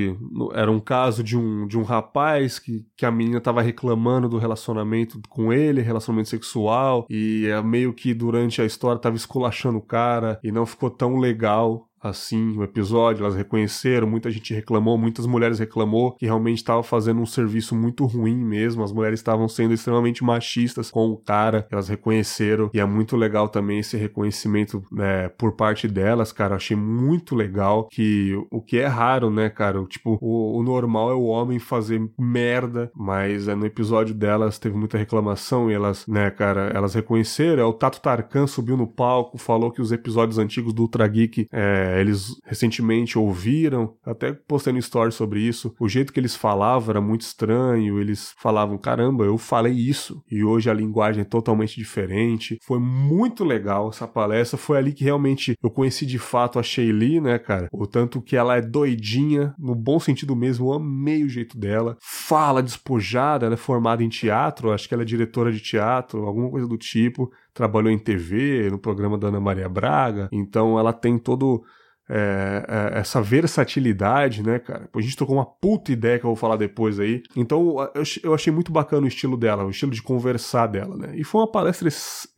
era 0.52 0.70
um 0.70 0.78
caso 0.78 1.24
de 1.24 1.36
um, 1.36 1.66
de 1.66 1.76
um 1.76 1.82
rapaz 1.82 2.60
que, 2.60 2.84
que 2.96 3.04
a 3.04 3.10
menina 3.10 3.40
tava 3.40 3.62
reclamando 3.62 4.28
do 4.28 4.38
relacionamento 4.38 5.20
com 5.28 5.52
ele, 5.52 5.80
relacionamento 5.80 6.28
sexual, 6.28 7.06
e 7.10 7.46
é 7.46 7.60
meio 7.62 7.92
que 7.92 8.14
durante 8.14 8.62
a 8.62 8.64
história 8.64 9.00
tava 9.00 9.16
esculachando 9.16 9.78
o 9.78 9.82
cara 9.82 10.38
e 10.44 10.52
não 10.52 10.65
ficou 10.66 10.90
tão 10.90 11.16
legal 11.16 11.88
assim 12.02 12.56
o 12.56 12.62
episódio, 12.62 13.24
elas 13.24 13.34
reconheceram, 13.36 14.06
muita 14.06 14.30
gente 14.30 14.54
reclamou, 14.54 14.96
muitas 14.98 15.26
mulheres 15.26 15.58
reclamou 15.58 16.12
que 16.12 16.26
realmente 16.26 16.58
estava 16.58 16.82
fazendo 16.82 17.20
um 17.20 17.26
serviço 17.26 17.74
muito 17.74 18.04
ruim 18.04 18.36
mesmo, 18.36 18.82
as 18.82 18.92
mulheres 18.92 19.20
estavam 19.20 19.48
sendo 19.48 19.74
extremamente 19.74 20.22
machistas 20.22 20.90
com 20.90 21.06
o 21.08 21.16
cara, 21.16 21.66
elas 21.70 21.88
reconheceram 21.88 22.70
e 22.72 22.80
é 22.80 22.84
muito 22.84 23.16
legal 23.16 23.48
também 23.48 23.78
esse 23.78 23.96
reconhecimento 23.96 24.82
né, 24.92 25.28
por 25.30 25.52
parte 25.52 25.88
delas, 25.88 26.32
cara, 26.32 26.56
achei 26.56 26.76
muito 26.76 27.34
legal 27.34 27.88
que 27.88 28.34
o 28.50 28.60
que 28.60 28.78
é 28.78 28.86
raro, 28.86 29.30
né, 29.30 29.48
cara, 29.48 29.82
tipo, 29.84 30.18
o, 30.20 30.58
o 30.58 30.62
normal 30.62 31.10
é 31.10 31.14
o 31.14 31.24
homem 31.24 31.58
fazer 31.58 32.00
merda, 32.18 32.90
mas 32.94 33.48
é, 33.48 33.54
no 33.54 33.66
episódio 33.66 34.14
delas 34.14 34.58
teve 34.58 34.76
muita 34.76 34.98
reclamação 34.98 35.70
e 35.70 35.74
elas, 35.74 36.06
né, 36.06 36.30
cara, 36.30 36.70
elas 36.74 36.94
reconheceram, 36.94 37.62
é, 37.62 37.66
o 37.66 37.72
Tato 37.72 38.00
Tarkan 38.00 38.46
subiu 38.46 38.76
no 38.76 38.86
palco, 38.86 39.38
falou 39.38 39.70
que 39.70 39.80
os 39.80 39.92
episódios 39.92 40.38
antigos 40.38 40.72
do 40.72 40.82
Ultra 40.82 41.06
Geek 41.06 41.48
é, 41.50 41.95
eles 42.00 42.34
recentemente 42.44 43.18
ouviram, 43.18 43.94
até 44.04 44.32
postei 44.32 44.72
no 44.72 44.78
story 44.78 45.12
sobre 45.12 45.40
isso, 45.40 45.74
o 45.80 45.88
jeito 45.88 46.12
que 46.12 46.20
eles 46.20 46.34
falavam 46.34 46.90
era 46.90 47.00
muito 47.00 47.22
estranho, 47.22 48.00
eles 48.00 48.34
falavam, 48.38 48.78
caramba, 48.78 49.24
eu 49.24 49.38
falei 49.38 49.72
isso, 49.72 50.22
e 50.30 50.44
hoje 50.44 50.70
a 50.70 50.74
linguagem 50.74 51.22
é 51.22 51.24
totalmente 51.24 51.76
diferente. 51.76 52.58
Foi 52.62 52.78
muito 52.78 53.44
legal 53.44 53.88
essa 53.88 54.06
palestra, 54.06 54.58
foi 54.58 54.78
ali 54.78 54.92
que 54.92 55.04
realmente 55.04 55.54
eu 55.62 55.70
conheci 55.70 56.06
de 56.06 56.18
fato 56.18 56.58
a 56.58 56.62
Shaylee, 56.62 57.20
né, 57.20 57.38
cara? 57.38 57.68
O 57.72 57.86
tanto 57.86 58.20
que 58.20 58.36
ela 58.36 58.56
é 58.56 58.60
doidinha, 58.60 59.54
no 59.58 59.74
bom 59.74 59.98
sentido 59.98 60.34
mesmo, 60.34 60.68
eu 60.68 60.72
amei 60.74 61.24
o 61.24 61.28
jeito 61.28 61.58
dela. 61.58 61.96
Fala 62.00 62.62
despojada, 62.62 63.46
ela 63.46 63.54
é 63.54 63.58
formada 63.58 64.02
em 64.02 64.08
teatro, 64.08 64.72
acho 64.72 64.88
que 64.88 64.94
ela 64.94 65.02
é 65.02 65.06
diretora 65.06 65.52
de 65.52 65.60
teatro, 65.60 66.24
alguma 66.26 66.50
coisa 66.50 66.66
do 66.66 66.76
tipo 66.76 67.30
trabalhou 67.56 67.90
em 67.90 67.98
TV, 67.98 68.68
no 68.70 68.78
programa 68.78 69.16
da 69.16 69.28
Ana 69.28 69.40
Maria 69.40 69.68
Braga, 69.68 70.28
então 70.30 70.78
ela 70.78 70.92
tem 70.92 71.18
todo 71.18 71.64
é, 72.08 72.64
é, 72.94 72.98
essa 73.00 73.20
versatilidade, 73.20 74.42
né, 74.42 74.58
cara? 74.58 74.88
A 74.94 75.00
gente 75.00 75.16
trocou 75.16 75.36
uma 75.36 75.46
puta 75.46 75.92
ideia 75.92 76.18
que 76.18 76.24
eu 76.24 76.30
vou 76.30 76.36
falar 76.36 76.56
depois 76.56 77.00
aí. 77.00 77.22
Então 77.34 77.76
eu, 77.94 78.02
eu 78.22 78.34
achei 78.34 78.52
muito 78.52 78.72
bacana 78.72 79.04
o 79.04 79.08
estilo 79.08 79.36
dela, 79.36 79.64
o 79.64 79.70
estilo 79.70 79.92
de 79.92 80.02
conversar 80.02 80.66
dela, 80.66 80.96
né? 80.96 81.12
E 81.14 81.24
foi 81.24 81.40
uma 81.40 81.50
palestra 81.50 81.88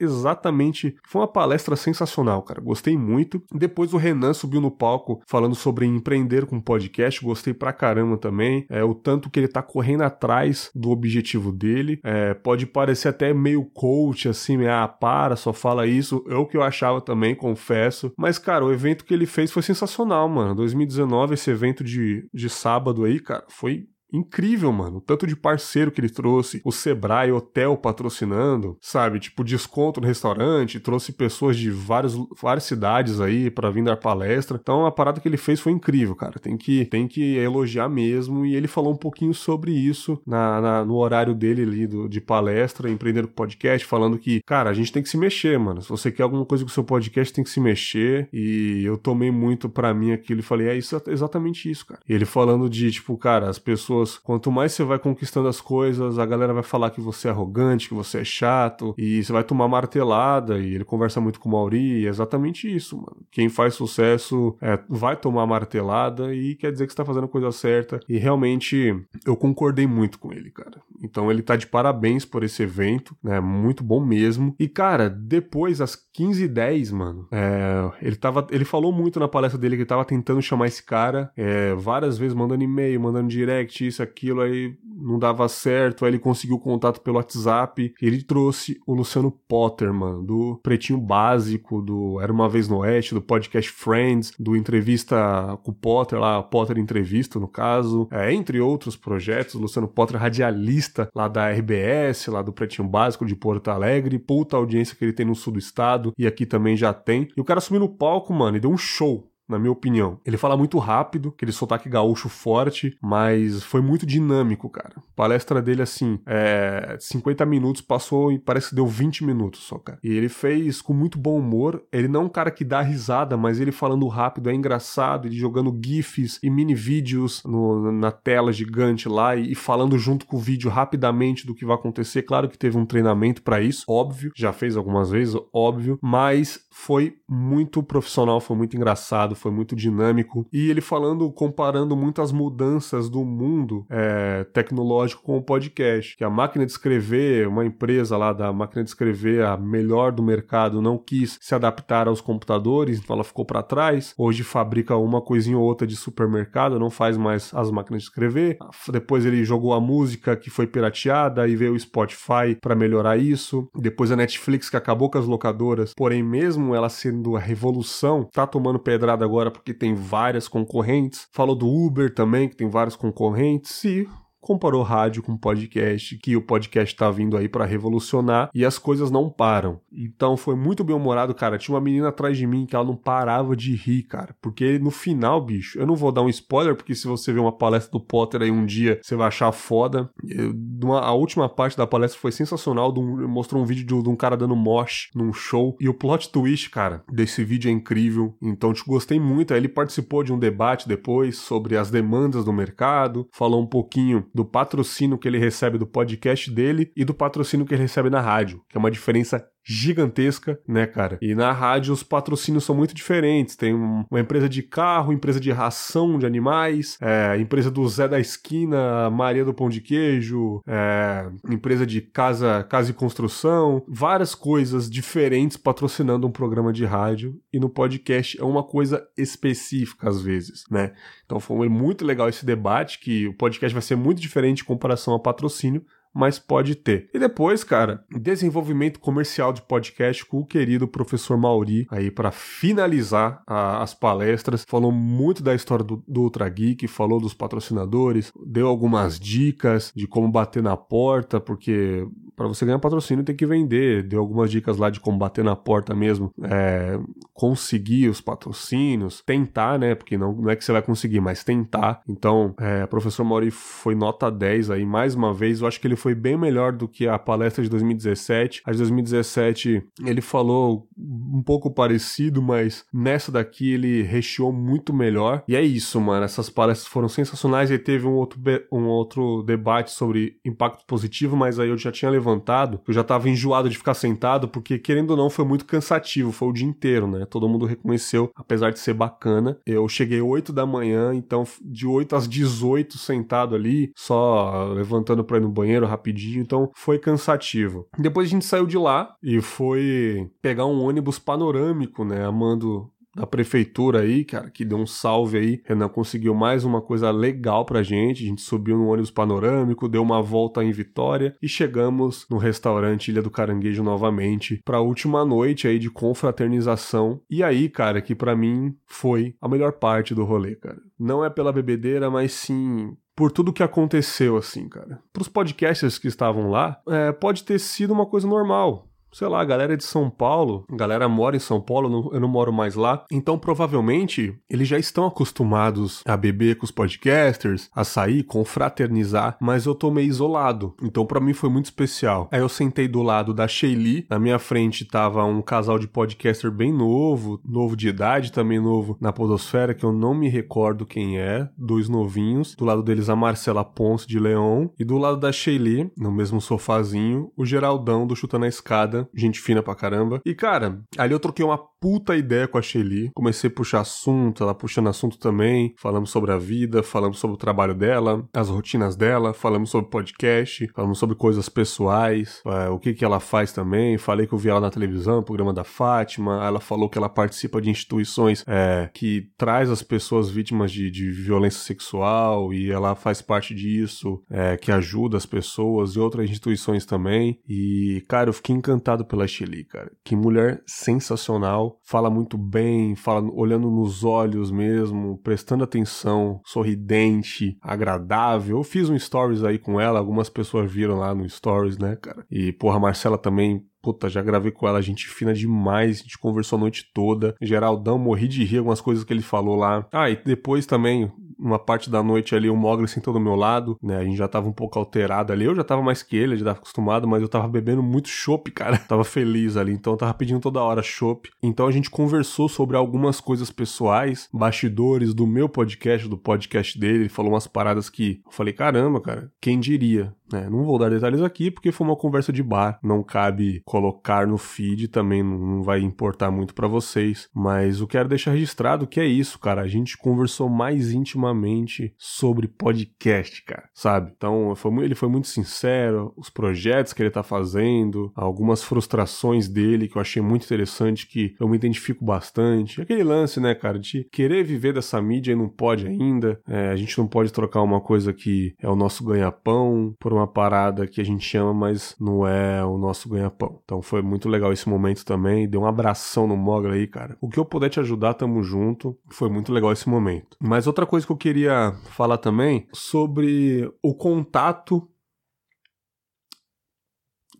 exatamente. 0.00 0.96
Foi 1.06 1.20
uma 1.20 1.28
palestra 1.28 1.76
sensacional, 1.76 2.42
cara. 2.42 2.60
Gostei 2.60 2.96
muito. 2.96 3.42
Depois 3.52 3.92
o 3.92 3.96
Renan 3.96 4.32
subiu 4.32 4.60
no 4.60 4.70
palco 4.70 5.20
falando 5.26 5.54
sobre 5.54 5.86
empreender 5.86 6.46
com 6.46 6.60
podcast. 6.60 7.22
Gostei 7.22 7.52
pra 7.52 7.72
caramba 7.72 8.16
também. 8.16 8.66
É, 8.70 8.82
o 8.82 8.94
tanto 8.94 9.30
que 9.30 9.38
ele 9.38 9.48
tá 9.48 9.62
correndo 9.62 10.02
atrás 10.02 10.70
do 10.74 10.90
objetivo 10.90 11.52
dele. 11.52 12.00
É, 12.02 12.34
pode 12.34 12.66
parecer 12.66 13.08
até 13.08 13.32
meio 13.34 13.64
coach, 13.64 14.28
assim, 14.28 14.66
ah, 14.66 14.88
para, 14.88 15.36
só 15.36 15.52
fala 15.52 15.86
isso. 15.86 16.24
É 16.28 16.34
o 16.34 16.46
que 16.46 16.56
eu 16.56 16.62
achava 16.62 17.00
também, 17.00 17.34
confesso. 17.34 18.12
Mas, 18.16 18.38
cara, 18.38 18.64
o 18.64 18.72
evento 18.72 19.04
que 19.04 19.14
ele 19.14 19.26
fez 19.26 19.50
foi 19.50 19.57
foi 19.58 19.62
sensacional, 19.62 20.28
mano. 20.28 20.54
2019, 20.54 21.34
esse 21.34 21.50
evento 21.50 21.82
de, 21.82 22.28
de 22.32 22.48
sábado 22.48 23.04
aí, 23.04 23.18
cara, 23.18 23.44
foi 23.48 23.88
incrível, 24.12 24.72
mano. 24.72 25.00
Tanto 25.00 25.26
de 25.26 25.36
parceiro 25.36 25.90
que 25.90 26.00
ele 26.00 26.08
trouxe, 26.08 26.60
o 26.64 26.72
Sebrae 26.72 27.32
Hotel 27.32 27.76
patrocinando, 27.76 28.76
sabe? 28.80 29.20
Tipo, 29.20 29.44
desconto 29.44 30.00
no 30.00 30.06
restaurante, 30.06 30.80
trouxe 30.80 31.12
pessoas 31.12 31.56
de 31.56 31.70
vários, 31.70 32.16
várias 32.40 32.64
cidades 32.64 33.20
aí 33.20 33.50
para 33.50 33.70
vir 33.70 33.84
dar 33.84 33.96
palestra. 33.96 34.58
Então, 34.60 34.86
a 34.86 34.92
parada 34.92 35.20
que 35.20 35.28
ele 35.28 35.36
fez 35.36 35.60
foi 35.60 35.72
incrível, 35.72 36.14
cara. 36.14 36.38
Tem 36.38 36.56
que, 36.56 36.84
tem 36.86 37.06
que 37.06 37.36
elogiar 37.36 37.88
mesmo. 37.88 38.44
E 38.44 38.54
ele 38.54 38.68
falou 38.68 38.92
um 38.92 38.96
pouquinho 38.96 39.34
sobre 39.34 39.72
isso 39.72 40.20
na, 40.26 40.60
na 40.60 40.84
no 40.84 40.96
horário 40.96 41.34
dele 41.34 41.62
ali 41.62 41.86
do, 41.86 42.08
de 42.08 42.20
palestra, 42.20 42.90
empreender 42.90 43.26
podcast, 43.26 43.86
falando 43.86 44.18
que, 44.18 44.40
cara, 44.42 44.70
a 44.70 44.74
gente 44.74 44.92
tem 44.92 45.02
que 45.02 45.08
se 45.08 45.16
mexer, 45.16 45.58
mano. 45.58 45.82
Se 45.82 45.88
você 45.88 46.10
quer 46.10 46.22
alguma 46.22 46.44
coisa 46.44 46.64
com 46.64 46.70
o 46.70 46.72
seu 46.72 46.84
podcast, 46.84 47.32
tem 47.32 47.44
que 47.44 47.50
se 47.50 47.60
mexer. 47.60 48.28
E 48.32 48.82
eu 48.84 48.96
tomei 48.96 49.30
muito 49.30 49.68
para 49.68 49.92
mim 49.92 50.12
aquilo 50.12 50.40
e 50.40 50.42
falei, 50.42 50.68
é 50.68 50.76
isso, 50.76 51.00
exatamente 51.06 51.70
isso, 51.70 51.86
cara. 51.86 52.00
E 52.08 52.12
ele 52.12 52.24
falando 52.24 52.68
de, 52.68 52.90
tipo, 52.90 53.16
cara, 53.16 53.48
as 53.48 53.58
pessoas 53.58 53.97
pessoas. 53.98 54.18
Quanto 54.18 54.50
mais 54.50 54.72
você 54.72 54.84
vai 54.84 54.98
conquistando 54.98 55.48
as 55.48 55.60
coisas, 55.60 56.18
a 56.18 56.26
galera 56.26 56.52
vai 56.52 56.62
falar 56.62 56.90
que 56.90 57.00
você 57.00 57.28
é 57.28 57.30
arrogante, 57.30 57.88
que 57.88 57.94
você 57.94 58.20
é 58.20 58.24
chato, 58.24 58.94
e 58.96 59.22
você 59.22 59.32
vai 59.32 59.44
tomar 59.44 59.68
martelada. 59.68 60.58
E 60.58 60.74
ele 60.74 60.84
conversa 60.84 61.20
muito 61.20 61.40
com 61.40 61.48
o 61.48 61.52
Mauri, 61.52 62.06
é 62.06 62.08
exatamente 62.08 62.74
isso, 62.74 62.96
mano. 62.96 63.16
Quem 63.30 63.48
faz 63.48 63.74
sucesso 63.74 64.56
é, 64.60 64.78
vai 64.88 65.16
tomar 65.16 65.46
martelada 65.46 66.34
e 66.34 66.54
quer 66.54 66.72
dizer 66.72 66.86
que 66.86 66.92
está 66.92 67.04
fazendo 67.04 67.24
a 67.24 67.28
coisa 67.28 67.50
certa. 67.52 68.00
E 68.08 68.18
realmente 68.18 68.94
eu 69.24 69.36
concordei 69.36 69.86
muito 69.86 70.18
com 70.18 70.32
ele, 70.32 70.50
cara. 70.50 70.80
Então 71.02 71.30
ele 71.30 71.42
tá 71.42 71.56
de 71.56 71.66
parabéns 71.66 72.24
por 72.24 72.42
esse 72.42 72.62
evento, 72.62 73.16
né? 73.22 73.40
Muito 73.40 73.84
bom 73.84 74.04
mesmo. 74.04 74.54
E 74.58 74.68
cara, 74.68 75.08
depois 75.08 75.80
às 75.80 75.96
15h10, 76.18 76.92
mano, 76.92 77.28
é, 77.30 77.90
ele 78.02 78.16
tava, 78.16 78.46
ele 78.50 78.64
falou 78.64 78.92
muito 78.92 79.20
na 79.20 79.28
palestra 79.28 79.58
dele 79.58 79.76
que 79.76 79.82
ele 79.82 79.88
tava 79.88 80.04
tentando 80.04 80.42
chamar 80.42 80.66
esse 80.66 80.82
cara, 80.82 81.30
é, 81.36 81.74
várias 81.74 82.18
vezes 82.18 82.34
mandando 82.34 82.64
e-mail, 82.64 83.00
mandando 83.00 83.28
direct, 83.28 83.87
isso, 83.88 84.02
aquilo, 84.02 84.40
aí 84.40 84.76
não 84.84 85.18
dava 85.18 85.48
certo, 85.48 86.04
aí 86.04 86.10
ele 86.10 86.18
conseguiu 86.18 86.58
contato 86.58 87.00
pelo 87.00 87.16
WhatsApp. 87.16 87.94
Ele 88.00 88.22
trouxe 88.22 88.80
o 88.86 88.94
Luciano 88.94 89.30
Potter, 89.30 89.92
mano, 89.92 90.22
do 90.22 90.60
Pretinho 90.62 91.00
Básico, 91.00 91.80
do 91.80 92.20
Era 92.20 92.32
Uma 92.32 92.48
Vez 92.48 92.68
no 92.68 92.78
Oeste, 92.78 93.14
do 93.14 93.22
podcast 93.22 93.70
Friends, 93.70 94.32
do 94.38 94.56
Entrevista 94.56 95.58
com 95.62 95.70
o 95.70 95.74
Potter, 95.74 96.18
lá, 96.18 96.42
Potter 96.42 96.78
Entrevista, 96.78 97.38
no 97.38 97.48
caso, 97.48 98.08
é, 98.10 98.32
entre 98.32 98.60
outros 98.60 98.96
projetos. 98.96 99.54
O 99.54 99.60
Luciano 99.60 99.88
Potter, 99.88 100.18
radialista 100.18 101.08
lá 101.14 101.28
da 101.28 101.50
RBS, 101.50 102.26
lá 102.28 102.42
do 102.42 102.52
Pretinho 102.52 102.88
Básico 102.88 103.24
de 103.24 103.34
Porto 103.34 103.68
Alegre, 103.68 104.18
puta 104.18 104.56
audiência 104.56 104.96
que 104.96 105.04
ele 105.04 105.12
tem 105.12 105.26
no 105.26 105.34
sul 105.34 105.52
do 105.52 105.58
estado 105.58 106.12
e 106.18 106.26
aqui 106.26 106.44
também 106.44 106.76
já 106.76 106.92
tem. 106.92 107.28
E 107.36 107.40
o 107.40 107.44
cara 107.44 107.60
subiu 107.60 107.80
no 107.80 107.88
palco, 107.88 108.32
mano, 108.32 108.56
e 108.56 108.60
deu 108.60 108.70
um 108.70 108.78
show 108.78 109.28
na 109.48 109.58
minha 109.58 109.72
opinião. 109.72 110.20
Ele 110.24 110.36
fala 110.36 110.56
muito 110.56 110.78
rápido, 110.78 111.32
aquele 111.34 111.52
sotaque 111.52 111.88
gaúcho 111.88 112.28
forte, 112.28 112.96
mas 113.02 113.62
foi 113.62 113.80
muito 113.80 114.04
dinâmico, 114.04 114.68
cara. 114.68 114.94
A 114.96 115.16
palestra 115.16 115.62
dele, 115.62 115.82
assim, 115.82 116.18
é 116.26 116.96
50 117.00 117.44
minutos, 117.46 117.80
passou 117.82 118.30
e 118.30 118.38
parece 118.38 118.70
que 118.70 118.74
deu 118.74 118.86
20 118.86 119.24
minutos 119.24 119.60
só, 119.60 119.78
cara. 119.78 119.98
E 120.02 120.10
ele 120.10 120.28
fez 120.28 120.82
com 120.82 120.92
muito 120.92 121.18
bom 121.18 121.38
humor. 121.38 121.82
Ele 121.92 122.08
não 122.08 122.22
é 122.22 122.24
um 122.24 122.28
cara 122.28 122.50
que 122.50 122.64
dá 122.64 122.80
risada, 122.80 123.36
mas 123.36 123.60
ele 123.60 123.72
falando 123.72 124.06
rápido 124.08 124.50
é 124.50 124.54
engraçado, 124.54 125.26
ele 125.26 125.36
jogando 125.36 125.76
GIFs 125.84 126.38
e 126.42 126.50
mini 126.50 126.74
vídeos 126.74 127.42
no, 127.44 127.90
na 127.92 128.10
tela 128.10 128.52
gigante 128.52 129.08
lá 129.08 129.34
e, 129.36 129.52
e 129.52 129.54
falando 129.54 129.98
junto 129.98 130.26
com 130.26 130.36
o 130.36 130.40
vídeo 130.40 130.70
rapidamente 130.70 131.46
do 131.46 131.54
que 131.54 131.64
vai 131.64 131.76
acontecer. 131.76 132.22
Claro 132.22 132.48
que 132.48 132.58
teve 132.58 132.76
um 132.76 132.86
treinamento 132.86 133.42
para 133.42 133.60
isso, 133.60 133.84
óbvio, 133.88 134.32
já 134.36 134.52
fez 134.52 134.76
algumas 134.76 135.10
vezes, 135.10 135.34
óbvio, 135.52 135.98
mas 136.02 136.60
foi 136.70 137.16
muito 137.28 137.82
profissional, 137.82 138.40
foi 138.40 138.56
muito 138.56 138.76
engraçado 138.76 139.34
foi 139.38 139.50
muito 139.50 139.74
dinâmico. 139.74 140.46
E 140.52 140.70
ele 140.70 140.80
falando, 140.80 141.30
comparando 141.32 141.96
muitas 141.96 142.32
mudanças 142.32 143.08
do 143.08 143.24
mundo 143.24 143.86
é, 143.90 144.44
tecnológico 144.52 145.22
com 145.22 145.36
o 145.36 145.42
podcast. 145.42 146.16
Que 146.16 146.24
a 146.24 146.30
máquina 146.30 146.64
de 146.64 146.72
escrever, 146.72 147.48
uma 147.48 147.64
empresa 147.64 148.16
lá 148.16 148.32
da 148.32 148.52
máquina 148.52 148.82
de 148.82 148.90
escrever, 148.90 149.44
a 149.44 149.56
melhor 149.56 150.12
do 150.12 150.22
mercado, 150.22 150.82
não 150.82 150.98
quis 150.98 151.38
se 151.40 151.54
adaptar 151.54 152.08
aos 152.08 152.20
computadores, 152.20 152.98
então 152.98 153.14
ela 153.14 153.24
ficou 153.24 153.44
para 153.44 153.62
trás. 153.62 154.14
Hoje 154.16 154.42
fabrica 154.42 154.96
uma 154.96 155.20
coisinha 155.20 155.58
ou 155.58 155.64
outra 155.64 155.86
de 155.86 155.96
supermercado, 155.96 156.78
não 156.78 156.90
faz 156.90 157.16
mais 157.16 157.52
as 157.54 157.70
máquinas 157.70 158.02
de 158.02 158.08
escrever. 158.08 158.58
Depois 158.90 159.24
ele 159.24 159.44
jogou 159.44 159.72
a 159.72 159.80
música 159.80 160.36
que 160.36 160.50
foi 160.50 160.66
pirateada, 160.66 161.48
e 161.48 161.56
veio 161.56 161.74
o 161.74 161.78
Spotify 161.78 162.56
para 162.60 162.74
melhorar 162.74 163.16
isso. 163.16 163.68
Depois 163.76 164.10
a 164.10 164.16
Netflix 164.16 164.70
que 164.70 164.76
acabou 164.76 165.10
com 165.10 165.18
as 165.18 165.26
locadoras, 165.26 165.92
porém 165.94 166.22
mesmo 166.22 166.74
ela 166.74 166.88
sendo 166.88 167.36
a 167.36 167.40
revolução, 167.40 168.28
tá 168.32 168.46
tomando 168.46 168.78
pedrada 168.78 169.24
agora 169.28 169.50
porque 169.50 169.74
tem 169.74 169.94
várias 169.94 170.48
concorrentes. 170.48 171.28
Falou 171.32 171.54
do 171.54 171.68
Uber 171.68 172.12
também, 172.12 172.48
que 172.48 172.56
tem 172.56 172.68
vários 172.68 172.96
concorrentes. 172.96 173.84
E 173.84 174.08
comparou 174.48 174.82
rádio 174.82 175.22
com 175.22 175.36
podcast, 175.36 176.16
que 176.16 176.34
o 176.34 176.40
podcast 176.40 176.96
tá 176.96 177.10
vindo 177.10 177.36
aí 177.36 177.50
para 177.50 177.66
revolucionar 177.66 178.48
e 178.54 178.64
as 178.64 178.78
coisas 178.78 179.10
não 179.10 179.28
param. 179.28 179.78
Então 179.92 180.38
foi 180.38 180.56
muito 180.56 180.82
bem 180.82 180.96
humorado, 180.96 181.34
cara. 181.34 181.58
Tinha 181.58 181.74
uma 181.74 181.82
menina 181.82 182.08
atrás 182.08 182.38
de 182.38 182.46
mim 182.46 182.64
que 182.64 182.74
ela 182.74 182.86
não 182.86 182.96
parava 182.96 183.54
de 183.54 183.74
rir, 183.74 184.04
cara. 184.04 184.34
Porque 184.40 184.78
no 184.78 184.90
final, 184.90 185.38
bicho, 185.44 185.78
eu 185.78 185.86
não 185.86 185.94
vou 185.94 186.10
dar 186.10 186.22
um 186.22 186.30
spoiler, 186.30 186.74
porque 186.74 186.94
se 186.94 187.06
você 187.06 187.30
ver 187.30 187.40
uma 187.40 187.52
palestra 187.52 187.92
do 187.92 188.00
Potter 188.00 188.40
aí 188.40 188.50
um 188.50 188.64
dia, 188.64 188.98
você 189.02 189.14
vai 189.14 189.28
achar 189.28 189.52
foda. 189.52 190.08
Eu, 190.26 190.54
uma, 190.82 191.00
a 191.00 191.12
última 191.12 191.46
parte 191.46 191.76
da 191.76 191.86
palestra 191.86 192.18
foi 192.18 192.32
sensacional. 192.32 192.94
Um, 192.96 193.28
mostrou 193.28 193.60
um 193.60 193.66
vídeo 193.66 193.84
de, 193.84 194.02
de, 194.02 194.08
um 194.08 194.16
cara 194.16 194.34
dando 194.34 194.56
mosh 194.56 195.10
num 195.14 195.30
show. 195.30 195.76
E 195.78 195.90
o 195.90 195.94
plot 195.94 196.32
twist, 196.32 196.70
cara, 196.70 197.04
desse 197.12 197.44
vídeo 197.44 197.68
é 197.68 197.72
incrível. 197.72 198.34
Então, 198.40 198.72
te 198.72 198.82
gostei 198.82 199.20
muito. 199.20 199.52
Aí 199.52 199.60
ele 199.60 199.68
participou 199.68 200.24
de 200.24 200.32
um 200.32 200.38
debate 200.38 200.88
depois 200.88 201.36
sobre 201.36 201.76
as 201.76 201.90
demandas 201.90 202.46
do 202.46 202.52
mercado, 202.52 203.28
falou 203.30 203.60
um 203.60 203.66
pouquinho 203.66 204.24
do 204.38 204.44
patrocínio 204.44 205.18
que 205.18 205.26
ele 205.26 205.36
recebe 205.36 205.76
do 205.78 205.86
podcast 205.86 206.48
dele 206.48 206.92
e 206.96 207.04
do 207.04 207.12
patrocínio 207.12 207.66
que 207.66 207.74
ele 207.74 207.82
recebe 207.82 208.08
na 208.08 208.20
rádio, 208.20 208.62
que 208.68 208.76
é 208.76 208.78
uma 208.78 208.88
diferença 208.88 209.44
gigantesca, 209.64 210.58
né, 210.66 210.86
cara? 210.86 211.18
E 211.20 211.34
na 211.34 211.52
rádio 211.52 211.92
os 211.92 212.02
patrocínios 212.02 212.64
são 212.64 212.74
muito 212.74 212.94
diferentes. 212.94 213.56
Tem 213.56 213.74
uma 213.74 214.20
empresa 214.20 214.48
de 214.48 214.62
carro, 214.62 215.12
empresa 215.12 215.38
de 215.38 215.50
ração 215.50 216.18
de 216.18 216.26
animais, 216.26 216.96
é, 217.00 217.36
empresa 217.38 217.70
do 217.70 217.86
Zé 217.88 218.08
da 218.08 218.18
Esquina, 218.18 219.10
Maria 219.10 219.44
do 219.44 219.54
Pão 219.54 219.68
de 219.68 219.80
Queijo, 219.80 220.62
é, 220.66 221.28
empresa 221.50 221.86
de 221.86 222.00
casa, 222.00 222.64
casa 222.64 222.90
e 222.90 222.94
construção, 222.94 223.84
várias 223.86 224.34
coisas 224.34 224.88
diferentes 224.88 225.56
patrocinando 225.56 226.26
um 226.26 226.32
programa 226.32 226.72
de 226.72 226.84
rádio 226.84 227.38
e 227.52 227.58
no 227.58 227.68
podcast 227.68 228.40
é 228.40 228.44
uma 228.44 228.62
coisa 228.62 229.06
específica 229.16 230.08
às 230.08 230.20
vezes, 230.22 230.64
né? 230.70 230.92
Então 231.24 231.38
foi 231.38 231.68
muito 231.68 232.04
legal 232.04 232.28
esse 232.28 232.44
debate 232.44 232.98
que 232.98 233.28
o 233.28 233.34
podcast 233.34 233.72
vai 233.72 233.82
ser 233.82 233.96
muito 233.96 234.20
diferente 234.20 234.62
em 234.62 234.64
comparação 234.64 235.12
ao 235.12 235.20
patrocínio, 235.20 235.84
mas 236.14 236.38
pode 236.38 236.74
ter. 236.74 237.08
E 237.12 237.18
depois, 237.18 237.62
cara, 237.62 238.04
desenvolvimento 238.10 239.00
comercial 239.00 239.52
de 239.52 239.62
podcast 239.62 240.24
com 240.24 240.38
o 240.38 240.46
querido 240.46 240.88
professor 240.88 241.36
Mauri, 241.36 241.86
aí 241.90 242.10
para 242.10 242.30
finalizar 242.30 243.42
a, 243.46 243.82
as 243.82 243.94
palestras, 243.94 244.64
falou 244.66 244.92
muito 244.92 245.42
da 245.42 245.54
história 245.54 245.84
do, 245.84 246.02
do 246.06 246.22
Ultra 246.22 246.48
Geek, 246.48 246.86
falou 246.88 247.20
dos 247.20 247.34
patrocinadores, 247.34 248.32
deu 248.46 248.68
algumas 248.68 249.18
dicas 249.18 249.92
de 249.94 250.06
como 250.06 250.30
bater 250.30 250.62
na 250.62 250.76
porta, 250.76 251.40
porque 251.40 252.06
para 252.38 252.48
você 252.48 252.64
ganhar 252.64 252.78
patrocínio 252.78 253.24
tem 253.24 253.36
que 253.36 253.44
vender, 253.44 254.02
deu 254.04 254.20
algumas 254.20 254.50
dicas 254.50 254.78
lá 254.78 254.88
de 254.88 255.00
como 255.00 255.18
bater 255.18 255.44
na 255.44 255.56
porta 255.56 255.94
mesmo, 255.94 256.32
é, 256.42 256.98
conseguir 257.34 258.08
os 258.08 258.20
patrocínios, 258.20 259.22
tentar, 259.26 259.78
né, 259.78 259.94
porque 259.94 260.16
não, 260.16 260.32
não 260.32 260.50
é 260.50 260.56
que 260.56 260.64
você 260.64 260.72
vai 260.72 260.82
conseguir, 260.82 261.20
mas 261.20 261.44
tentar. 261.44 262.00
Então, 262.08 262.54
é, 262.58 262.86
professor 262.86 263.24
Mauri 263.24 263.50
foi 263.50 263.94
nota 263.94 264.30
10 264.30 264.70
aí, 264.70 264.86
mais 264.86 265.14
uma 265.14 265.34
vez, 265.34 265.60
eu 265.60 265.66
acho 265.66 265.80
que 265.80 265.86
ele 265.86 265.96
foi 265.96 266.14
bem 266.14 266.36
melhor 266.36 266.72
do 266.72 266.88
que 266.88 267.06
a 267.06 267.18
palestra 267.18 267.62
de 267.62 267.68
2017. 267.68 268.62
A 268.64 268.72
de 268.72 268.78
2017 268.78 269.82
ele 270.04 270.20
falou 270.20 270.88
um 270.96 271.42
pouco 271.42 271.70
parecido, 271.70 272.40
mas 272.40 272.84
nessa 272.92 273.32
daqui 273.32 273.72
ele 273.72 274.02
recheou 274.02 274.52
muito 274.52 274.92
melhor. 274.92 275.42
E 275.48 275.56
é 275.56 275.62
isso, 275.62 276.00
mano. 276.00 276.24
Essas 276.24 276.48
palestras 276.48 276.88
foram 276.88 277.08
sensacionais. 277.08 277.70
E 277.70 277.78
teve 277.78 278.06
um 278.06 278.14
outro, 278.14 278.40
um 278.72 278.84
outro 278.84 279.42
debate 279.42 279.90
sobre 279.90 280.38
impacto 280.44 280.84
positivo, 280.86 281.36
mas 281.36 281.58
aí 281.58 281.68
eu 281.68 281.78
já 281.78 281.90
tinha 281.90 282.10
levantado. 282.28 282.80
Eu 282.86 282.94
já 282.94 283.02
tava 283.02 283.28
enjoado 283.28 283.68
de 283.68 283.78
ficar 283.78 283.94
sentado, 283.94 284.48
porque 284.48 284.78
querendo 284.78 285.10
ou 285.10 285.16
não 285.16 285.30
foi 285.30 285.44
muito 285.44 285.64
cansativo. 285.64 286.32
Foi 286.32 286.48
o 286.48 286.52
dia 286.52 286.66
inteiro, 286.66 287.06
né? 287.06 287.26
Todo 287.26 287.48
mundo 287.48 287.66
reconheceu, 287.66 288.30
apesar 288.36 288.70
de 288.70 288.78
ser 288.78 288.94
bacana. 288.94 289.58
Eu 289.66 289.88
cheguei 289.88 290.20
8 290.20 290.52
da 290.52 290.66
manhã, 290.66 291.14
então 291.14 291.44
de 291.62 291.86
8 291.86 292.14
às 292.14 292.28
18 292.28 292.98
sentado 292.98 293.54
ali, 293.54 293.90
só 293.96 294.64
levantando 294.72 295.24
pra 295.24 295.38
ir 295.38 295.40
no 295.40 295.48
banheiro 295.48 295.86
rapidinho, 295.86 296.42
então 296.42 296.70
foi 296.74 296.98
cansativo. 296.98 297.86
Depois 297.98 298.28
a 298.28 298.30
gente 298.30 298.44
saiu 298.44 298.66
de 298.66 298.76
lá 298.76 299.14
e 299.22 299.40
foi 299.40 300.28
pegar 300.42 300.66
um 300.66 300.82
ônibus 300.82 301.18
panorâmico, 301.18 302.04
né, 302.04 302.24
amando 302.24 302.90
da 303.18 303.26
prefeitura 303.26 304.02
aí, 304.02 304.24
cara, 304.24 304.48
que 304.48 304.64
deu 304.64 304.78
um 304.78 304.86
salve 304.86 305.38
aí. 305.38 305.62
Renan 305.64 305.88
conseguiu 305.88 306.34
mais 306.34 306.64
uma 306.64 306.80
coisa 306.80 307.10
legal 307.10 307.64
pra 307.64 307.82
gente. 307.82 308.22
A 308.22 308.26
gente 308.28 308.42
subiu 308.42 308.78
no 308.78 308.86
ônibus 308.86 309.10
panorâmico, 309.10 309.88
deu 309.88 310.02
uma 310.02 310.22
volta 310.22 310.62
em 310.62 310.70
Vitória 310.70 311.34
e 311.42 311.48
chegamos 311.48 312.26
no 312.30 312.38
restaurante 312.38 313.08
Ilha 313.08 313.20
do 313.20 313.30
Caranguejo 313.30 313.82
novamente 313.82 314.62
pra 314.64 314.80
última 314.80 315.24
noite 315.24 315.66
aí 315.66 315.80
de 315.80 315.90
confraternização. 315.90 317.20
E 317.28 317.42
aí, 317.42 317.68
cara, 317.68 318.00
que 318.00 318.14
para 318.14 318.36
mim 318.36 318.76
foi 318.86 319.34
a 319.40 319.48
melhor 319.48 319.72
parte 319.72 320.14
do 320.14 320.24
rolê, 320.24 320.54
cara. 320.54 320.78
Não 320.98 321.24
é 321.24 321.28
pela 321.28 321.52
bebedeira, 321.52 322.08
mas 322.08 322.32
sim 322.32 322.96
por 323.16 323.32
tudo 323.32 323.52
que 323.52 323.64
aconteceu, 323.64 324.36
assim, 324.36 324.68
cara. 324.68 325.02
Para 325.12 325.22
os 325.22 325.28
podcasters 325.28 325.98
que 325.98 326.06
estavam 326.06 326.50
lá, 326.50 326.80
é, 326.88 327.10
pode 327.10 327.42
ter 327.42 327.58
sido 327.58 327.92
uma 327.92 328.06
coisa 328.06 328.28
normal. 328.28 328.87
Sei 329.12 329.28
lá, 329.28 329.40
a 329.40 329.44
galera 329.44 329.76
de 329.76 329.84
São 329.84 330.10
Paulo, 330.10 330.64
a 330.70 330.76
galera 330.76 331.08
mora 331.08 331.36
em 331.36 331.40
São 331.40 331.60
Paulo, 331.60 332.10
eu 332.12 332.20
não 332.20 332.28
moro 332.28 332.52
mais 332.52 332.74
lá, 332.74 333.04
então 333.10 333.38
provavelmente 333.38 334.38
eles 334.48 334.68
já 334.68 334.78
estão 334.78 335.06
acostumados 335.06 336.02
a 336.06 336.16
beber 336.16 336.56
com 336.56 336.64
os 336.64 336.70
podcasters, 336.70 337.70
a 337.74 337.84
sair, 337.84 338.22
confraternizar, 338.22 339.36
mas 339.40 339.66
eu 339.66 339.74
tô 339.74 339.90
meio 339.90 340.08
isolado, 340.08 340.74
então 340.82 341.06
para 341.06 341.20
mim 341.20 341.32
foi 341.32 341.48
muito 341.50 341.66
especial. 341.66 342.28
Aí 342.30 342.40
eu 342.40 342.48
sentei 342.48 342.88
do 342.88 343.02
lado 343.02 343.32
da 343.34 343.48
Shelly, 343.48 344.06
na 344.08 344.18
minha 344.18 344.38
frente 344.38 344.84
tava 344.84 345.24
um 345.24 345.42
casal 345.42 345.78
de 345.78 345.88
podcaster 345.88 346.50
bem 346.50 346.72
novo, 346.72 347.40
novo 347.44 347.76
de 347.76 347.88
idade, 347.88 348.32
também 348.32 348.60
novo 348.60 348.96
na 349.00 349.12
podosfera, 349.12 349.74
que 349.74 349.84
eu 349.84 349.92
não 349.92 350.14
me 350.14 350.28
recordo 350.28 350.86
quem 350.86 351.18
é, 351.18 351.48
dois 351.56 351.88
novinhos, 351.88 352.54
do 352.54 352.64
lado 352.64 352.82
deles 352.82 353.08
a 353.08 353.16
Marcela 353.16 353.64
Ponce 353.64 354.06
de 354.06 354.18
Leão, 354.18 354.70
e 354.78 354.84
do 354.84 354.98
lado 354.98 355.18
da 355.18 355.32
Shelly, 355.32 355.90
no 355.96 356.12
mesmo 356.12 356.40
sofazinho, 356.40 357.30
o 357.36 357.44
Geraldão 357.44 358.06
do 358.06 358.16
Chuta 358.16 358.38
na 358.38 358.48
Escada, 358.48 358.97
gente 359.14 359.40
fina 359.40 359.62
pra 359.62 359.74
caramba. 359.74 360.20
E 360.24 360.34
cara, 360.34 360.80
ali 360.96 361.12
eu 361.12 361.20
troquei 361.20 361.44
uma 361.44 361.58
puta 361.80 362.16
ideia 362.16 362.48
com 362.48 362.58
a 362.58 362.62
Shelly. 362.62 363.10
Comecei 363.14 363.48
a 363.48 363.52
puxar 363.52 363.80
assunto, 363.80 364.42
ela 364.42 364.54
puxando 364.54 364.88
assunto 364.88 365.18
também. 365.18 365.74
Falamos 365.78 366.10
sobre 366.10 366.32
a 366.32 366.38
vida, 366.38 366.82
falamos 366.82 367.18
sobre 367.18 367.34
o 367.34 367.38
trabalho 367.38 367.74
dela, 367.74 368.26
as 368.32 368.48
rotinas 368.48 368.96
dela, 368.96 369.32
falamos 369.32 369.70
sobre 369.70 369.90
podcast, 369.90 370.68
falamos 370.74 370.98
sobre 370.98 371.16
coisas 371.16 371.48
pessoais, 371.48 372.42
é, 372.46 372.68
o 372.68 372.78
que 372.78 372.94
que 372.94 373.04
ela 373.04 373.20
faz 373.20 373.52
também. 373.52 373.98
Falei 373.98 374.26
que 374.26 374.32
eu 374.32 374.38
vi 374.38 374.48
ela 374.48 374.60
na 374.60 374.70
televisão, 374.70 375.22
programa 375.22 375.52
da 375.52 375.64
Fátima. 375.64 376.44
Ela 376.44 376.60
falou 376.60 376.88
que 376.88 376.98
ela 376.98 377.08
participa 377.08 377.60
de 377.60 377.70
instituições 377.70 378.44
é, 378.46 378.90
que 378.92 379.30
traz 379.36 379.70
as 379.70 379.82
pessoas 379.82 380.30
vítimas 380.30 380.72
de, 380.72 380.90
de, 380.90 381.10
violência 381.10 381.60
sexual 381.60 382.52
e 382.52 382.70
ela 382.70 382.94
faz 382.94 383.22
parte 383.22 383.54
disso, 383.54 384.22
é, 384.30 384.56
que 384.56 384.70
ajuda 384.70 385.16
as 385.16 385.26
pessoas 385.26 385.92
e 385.92 385.98
outras 385.98 386.28
instituições 386.28 386.84
também. 386.84 387.38
E, 387.48 388.04
cara, 388.08 388.28
eu 388.28 388.32
fiquei 388.32 388.54
encantado 388.54 388.87
pela 389.04 389.26
Shelly, 389.26 389.64
cara. 389.64 389.90
Que 390.04 390.16
mulher 390.16 390.62
sensacional 390.66 391.78
fala 391.84 392.10
muito 392.10 392.38
bem, 392.38 392.94
fala 392.96 393.22
olhando 393.32 393.70
nos 393.70 394.04
olhos 394.04 394.50
mesmo, 394.50 395.18
prestando 395.18 395.64
atenção, 395.64 396.40
sorridente, 396.44 397.56
agradável. 397.62 398.58
Eu 398.58 398.64
fiz 398.64 398.88
um 398.88 398.98
stories 398.98 399.44
aí 399.44 399.58
com 399.58 399.80
ela, 399.80 399.98
algumas 399.98 400.28
pessoas 400.28 400.70
viram 400.70 400.98
lá 400.98 401.14
no 401.14 401.28
stories, 401.28 401.78
né, 401.78 401.96
cara? 401.96 402.24
E 402.30 402.52
porra, 402.52 402.76
a 402.76 402.80
Marcela 402.80 403.18
também 403.18 403.64
Puta, 403.88 404.06
já 404.06 404.20
gravei 404.20 404.52
com 404.52 404.68
ela, 404.68 404.82
gente 404.82 405.08
fina 405.08 405.32
demais, 405.32 406.00
a 406.00 406.02
gente 406.02 406.18
conversou 406.18 406.58
a 406.58 406.60
noite 406.60 406.90
toda. 406.92 407.34
Geraldão, 407.40 407.98
morri 407.98 408.28
de 408.28 408.44
rir 408.44 408.58
algumas 408.58 408.82
coisas 408.82 409.02
que 409.02 409.10
ele 409.10 409.22
falou 409.22 409.56
lá. 409.56 409.86
Ah, 409.90 410.10
e 410.10 410.22
depois 410.22 410.66
também, 410.66 411.10
uma 411.38 411.58
parte 411.58 411.88
da 411.88 412.02
noite 412.02 412.34
ali, 412.34 412.50
o 412.50 412.56
Mogli 412.56 412.86
sentou 412.86 413.14
do 413.14 413.20
meu 413.20 413.34
lado, 413.34 413.78
né? 413.82 413.96
A 413.96 414.04
gente 414.04 414.18
já 414.18 414.28
tava 414.28 414.46
um 414.46 414.52
pouco 414.52 414.78
alterado 414.78 415.32
ali. 415.32 415.46
Eu 415.46 415.54
já 415.54 415.64
tava 415.64 415.80
mais 415.80 416.02
que 416.02 416.16
ele, 416.16 416.36
já 416.36 416.44
tava 416.44 416.58
acostumado, 416.58 417.08
mas 417.08 417.22
eu 417.22 417.28
tava 417.28 417.48
bebendo 417.48 417.82
muito 417.82 418.08
chopp, 418.08 418.50
cara. 418.50 418.76
tava 418.86 419.04
feliz 419.04 419.56
ali, 419.56 419.72
então 419.72 419.96
tava 419.96 420.12
pedindo 420.12 420.40
toda 420.40 420.60
hora 420.60 420.82
chopp. 420.82 421.30
Então 421.42 421.66
a 421.66 421.72
gente 421.72 421.88
conversou 421.88 422.46
sobre 422.46 422.76
algumas 422.76 423.20
coisas 423.20 423.50
pessoais, 423.50 424.28
bastidores 424.34 425.14
do 425.14 425.26
meu 425.26 425.48
podcast, 425.48 426.06
do 426.06 426.18
podcast 426.18 426.78
dele. 426.78 426.98
Ele 426.98 427.08
falou 427.08 427.32
umas 427.32 427.46
paradas 427.46 427.88
que 427.88 428.20
eu 428.26 428.32
falei, 428.32 428.52
caramba, 428.52 429.00
cara, 429.00 429.32
quem 429.40 429.58
diria? 429.58 430.12
É, 430.32 430.48
não 430.50 430.64
vou 430.64 430.78
dar 430.78 430.90
detalhes 430.90 431.22
aqui 431.22 431.50
porque 431.50 431.72
foi 431.72 431.86
uma 431.86 431.96
conversa 431.96 432.32
de 432.32 432.42
bar, 432.42 432.78
não 432.82 433.02
cabe 433.02 433.62
colocar 433.78 434.26
no 434.26 434.36
feed, 434.36 434.88
também 434.88 435.22
não 435.22 435.62
vai 435.62 435.80
importar 435.80 436.32
muito 436.32 436.52
para 436.52 436.66
vocês, 436.66 437.28
mas 437.32 437.78
eu 437.78 437.86
quero 437.86 438.08
deixar 438.08 438.32
registrado 438.32 438.88
que 438.88 438.98
é 438.98 439.06
isso, 439.06 439.38
cara. 439.38 439.62
A 439.62 439.68
gente 439.68 439.96
conversou 439.96 440.48
mais 440.48 440.90
intimamente 440.90 441.94
sobre 441.96 442.48
podcast, 442.48 443.44
cara, 443.44 443.68
sabe? 443.72 444.12
Então 444.16 444.52
ele 444.82 444.96
foi 444.96 445.08
muito 445.08 445.28
sincero, 445.28 446.12
os 446.16 446.28
projetos 446.28 446.92
que 446.92 447.00
ele 447.00 447.10
tá 447.10 447.22
fazendo, 447.22 448.10
algumas 448.16 448.64
frustrações 448.64 449.46
dele 449.48 449.86
que 449.86 449.96
eu 449.96 450.02
achei 450.02 450.20
muito 450.20 450.44
interessante, 450.44 451.06
que 451.06 451.36
eu 451.38 451.48
me 451.48 451.54
identifico 451.54 452.04
bastante. 452.04 452.82
Aquele 452.82 453.04
lance, 453.04 453.38
né, 453.38 453.54
cara, 453.54 453.78
de 453.78 454.08
querer 454.10 454.42
viver 454.42 454.72
dessa 454.72 455.00
mídia 455.00 455.32
e 455.32 455.36
não 455.36 455.48
pode 455.48 455.86
ainda, 455.86 456.40
é, 456.48 456.70
a 456.70 456.76
gente 456.76 456.98
não 456.98 457.06
pode 457.06 457.32
trocar 457.32 457.62
uma 457.62 457.80
coisa 457.80 458.12
que 458.12 458.54
é 458.60 458.68
o 458.68 458.74
nosso 458.74 459.04
ganha-pão 459.04 459.94
por 460.00 460.12
uma 460.12 460.26
parada 460.26 460.84
que 460.86 461.00
a 461.00 461.04
gente 461.04 461.36
ama, 461.36 461.54
mas 461.54 461.94
não 462.00 462.26
é 462.26 462.64
o 462.64 462.76
nosso 462.76 463.08
ganha-pão. 463.08 463.60
Então 463.68 463.82
foi 463.82 464.00
muito 464.00 464.30
legal 464.30 464.50
esse 464.50 464.66
momento 464.66 465.04
também. 465.04 465.46
Deu 465.46 465.60
um 465.60 465.66
abração 465.66 466.26
no 466.26 466.34
Mogli 466.34 466.72
aí, 466.72 466.86
cara. 466.86 467.18
O 467.20 467.28
que 467.28 467.38
eu 467.38 467.44
puder 467.44 467.68
te 467.68 467.78
ajudar, 467.78 468.14
tamo 468.14 468.42
junto. 468.42 468.98
Foi 469.10 469.28
muito 469.28 469.52
legal 469.52 469.70
esse 469.70 469.86
momento. 469.86 470.38
Mas 470.40 470.66
outra 470.66 470.86
coisa 470.86 471.04
que 471.04 471.12
eu 471.12 471.18
queria 471.18 471.74
falar 471.90 472.16
também 472.16 472.66
sobre 472.72 473.70
o 473.82 473.94
contato. 473.94 474.88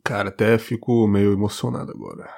Cara, 0.04 0.28
até 0.28 0.58
fico 0.58 1.08
meio 1.08 1.32
emocionado 1.32 1.92
agora 1.92 2.28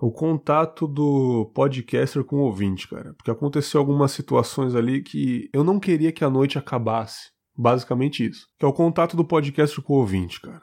o 0.00 0.12
contato 0.12 0.86
do 0.86 1.50
podcaster 1.54 2.22
com 2.22 2.36
o 2.36 2.42
ouvinte, 2.42 2.86
cara. 2.86 3.14
Porque 3.14 3.32
aconteceu 3.32 3.80
algumas 3.80 4.12
situações 4.12 4.76
ali 4.76 5.02
que 5.02 5.50
eu 5.52 5.64
não 5.64 5.80
queria 5.80 6.12
que 6.12 6.24
a 6.24 6.30
noite 6.30 6.56
acabasse. 6.56 7.30
Basicamente 7.56 8.24
isso. 8.24 8.46
Que 8.56 8.64
é 8.64 8.68
o 8.68 8.72
contato 8.72 9.16
do 9.16 9.24
podcast 9.24 9.80
com 9.82 9.94
o 9.94 9.96
ouvinte, 9.96 10.40
cara. 10.40 10.62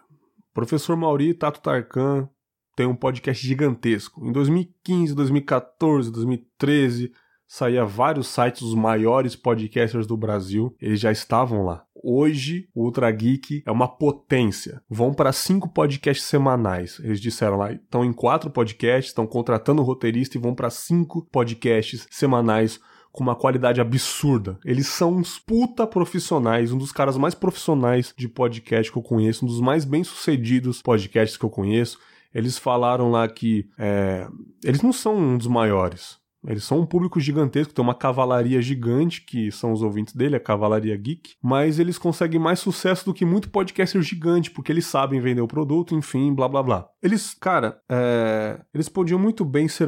Professor 0.55 0.95
Mauri 0.95 1.33
Tato 1.33 1.59
Tarkan 1.59 2.29
tem 2.77 2.85
um 2.85 2.95
podcast 2.95 3.45
gigantesco. 3.45 4.25
Em 4.25 4.31
2015, 4.31 5.13
2014, 5.13 6.09
2013, 6.09 7.11
saía 7.45 7.83
vários 7.83 8.27
sites 8.27 8.61
dos 8.61 8.73
maiores 8.73 9.35
podcasters 9.35 10.07
do 10.07 10.15
Brasil. 10.15 10.73
Eles 10.79 11.01
já 11.01 11.11
estavam 11.11 11.65
lá. 11.65 11.83
Hoje, 11.93 12.69
o 12.73 12.85
Ultra 12.85 13.11
Geek 13.11 13.63
é 13.65 13.71
uma 13.71 13.89
potência. 13.89 14.81
Vão 14.89 15.13
para 15.13 15.33
cinco 15.33 15.67
podcasts 15.67 16.25
semanais. 16.25 17.01
Eles 17.03 17.19
disseram 17.19 17.57
lá, 17.57 17.73
estão 17.73 18.05
em 18.05 18.13
quatro 18.13 18.49
podcasts, 18.49 19.09
estão 19.09 19.27
contratando 19.27 19.83
roteirista 19.83 20.37
e 20.37 20.41
vão 20.41 20.55
para 20.55 20.69
cinco 20.69 21.27
podcasts 21.29 22.07
semanais 22.09 22.79
com 23.15 23.23
uma 23.23 23.36
qualidade 23.36 23.80
absurda. 23.80 24.60
Eles 24.65 24.88
são 24.88 25.15
uns 25.15 25.39
puta 25.39 25.88
profissionais, 25.88 26.73
um 26.73 26.78
dos 26.78 26.91
caras 26.91 27.15
mais 27.15 27.34
profissionais 27.34 28.13
de 28.17 28.28
podcast 28.28 28.91
que 28.91 28.97
eu 28.97 29.01
conheço, 29.01 29.45
um 29.45 29.47
dos 29.47 29.62
mais 29.62 29.86
bem-sucedidos 29.86 30.82
podcasts 30.82 31.38
que 31.38 31.45
eu 31.45 31.49
conheço. 31.49 31.97
Eles 32.34 32.58
falaram 32.58 33.10
lá 33.10 33.25
que 33.30 33.69
é, 33.80 34.28
eles 34.62 34.82
não 34.82 34.91
são 34.91 35.15
um 35.17 35.38
dos 35.38 35.47
maiores. 35.47 36.17
Eles 36.45 36.65
são 36.65 36.82
um 36.82 36.86
público 36.86 37.17
gigantesco, 37.17 37.73
tem 37.73 37.82
uma 37.82 37.95
cavalaria 37.95 38.62
gigante, 38.62 39.21
que 39.21 39.49
são 39.49 39.71
os 39.71 39.82
ouvintes 39.82 40.13
dele, 40.13 40.36
a 40.36 40.39
Cavalaria 40.39 40.95
Geek, 40.95 41.36
mas 41.41 41.80
eles 41.80 41.97
conseguem 41.97 42.39
mais 42.39 42.60
sucesso 42.60 43.06
do 43.06 43.13
que 43.13 43.25
muito 43.25 43.49
podcaster 43.49 44.01
gigante, 44.01 44.51
porque 44.51 44.73
eles 44.73 44.86
sabem 44.86 45.21
vender 45.21 45.41
o 45.41 45.47
produto, 45.47 45.95
enfim, 45.95 46.36
blá 46.36 46.49
blá 46.49 46.62
blá. 46.62 46.88
Eles, 47.01 47.34
cara, 47.34 47.80
é, 47.89 48.60
eles 48.73 48.89
podiam 48.89 49.17
muito 49.17 49.45
bem 49.45 49.67
ser, 49.69 49.88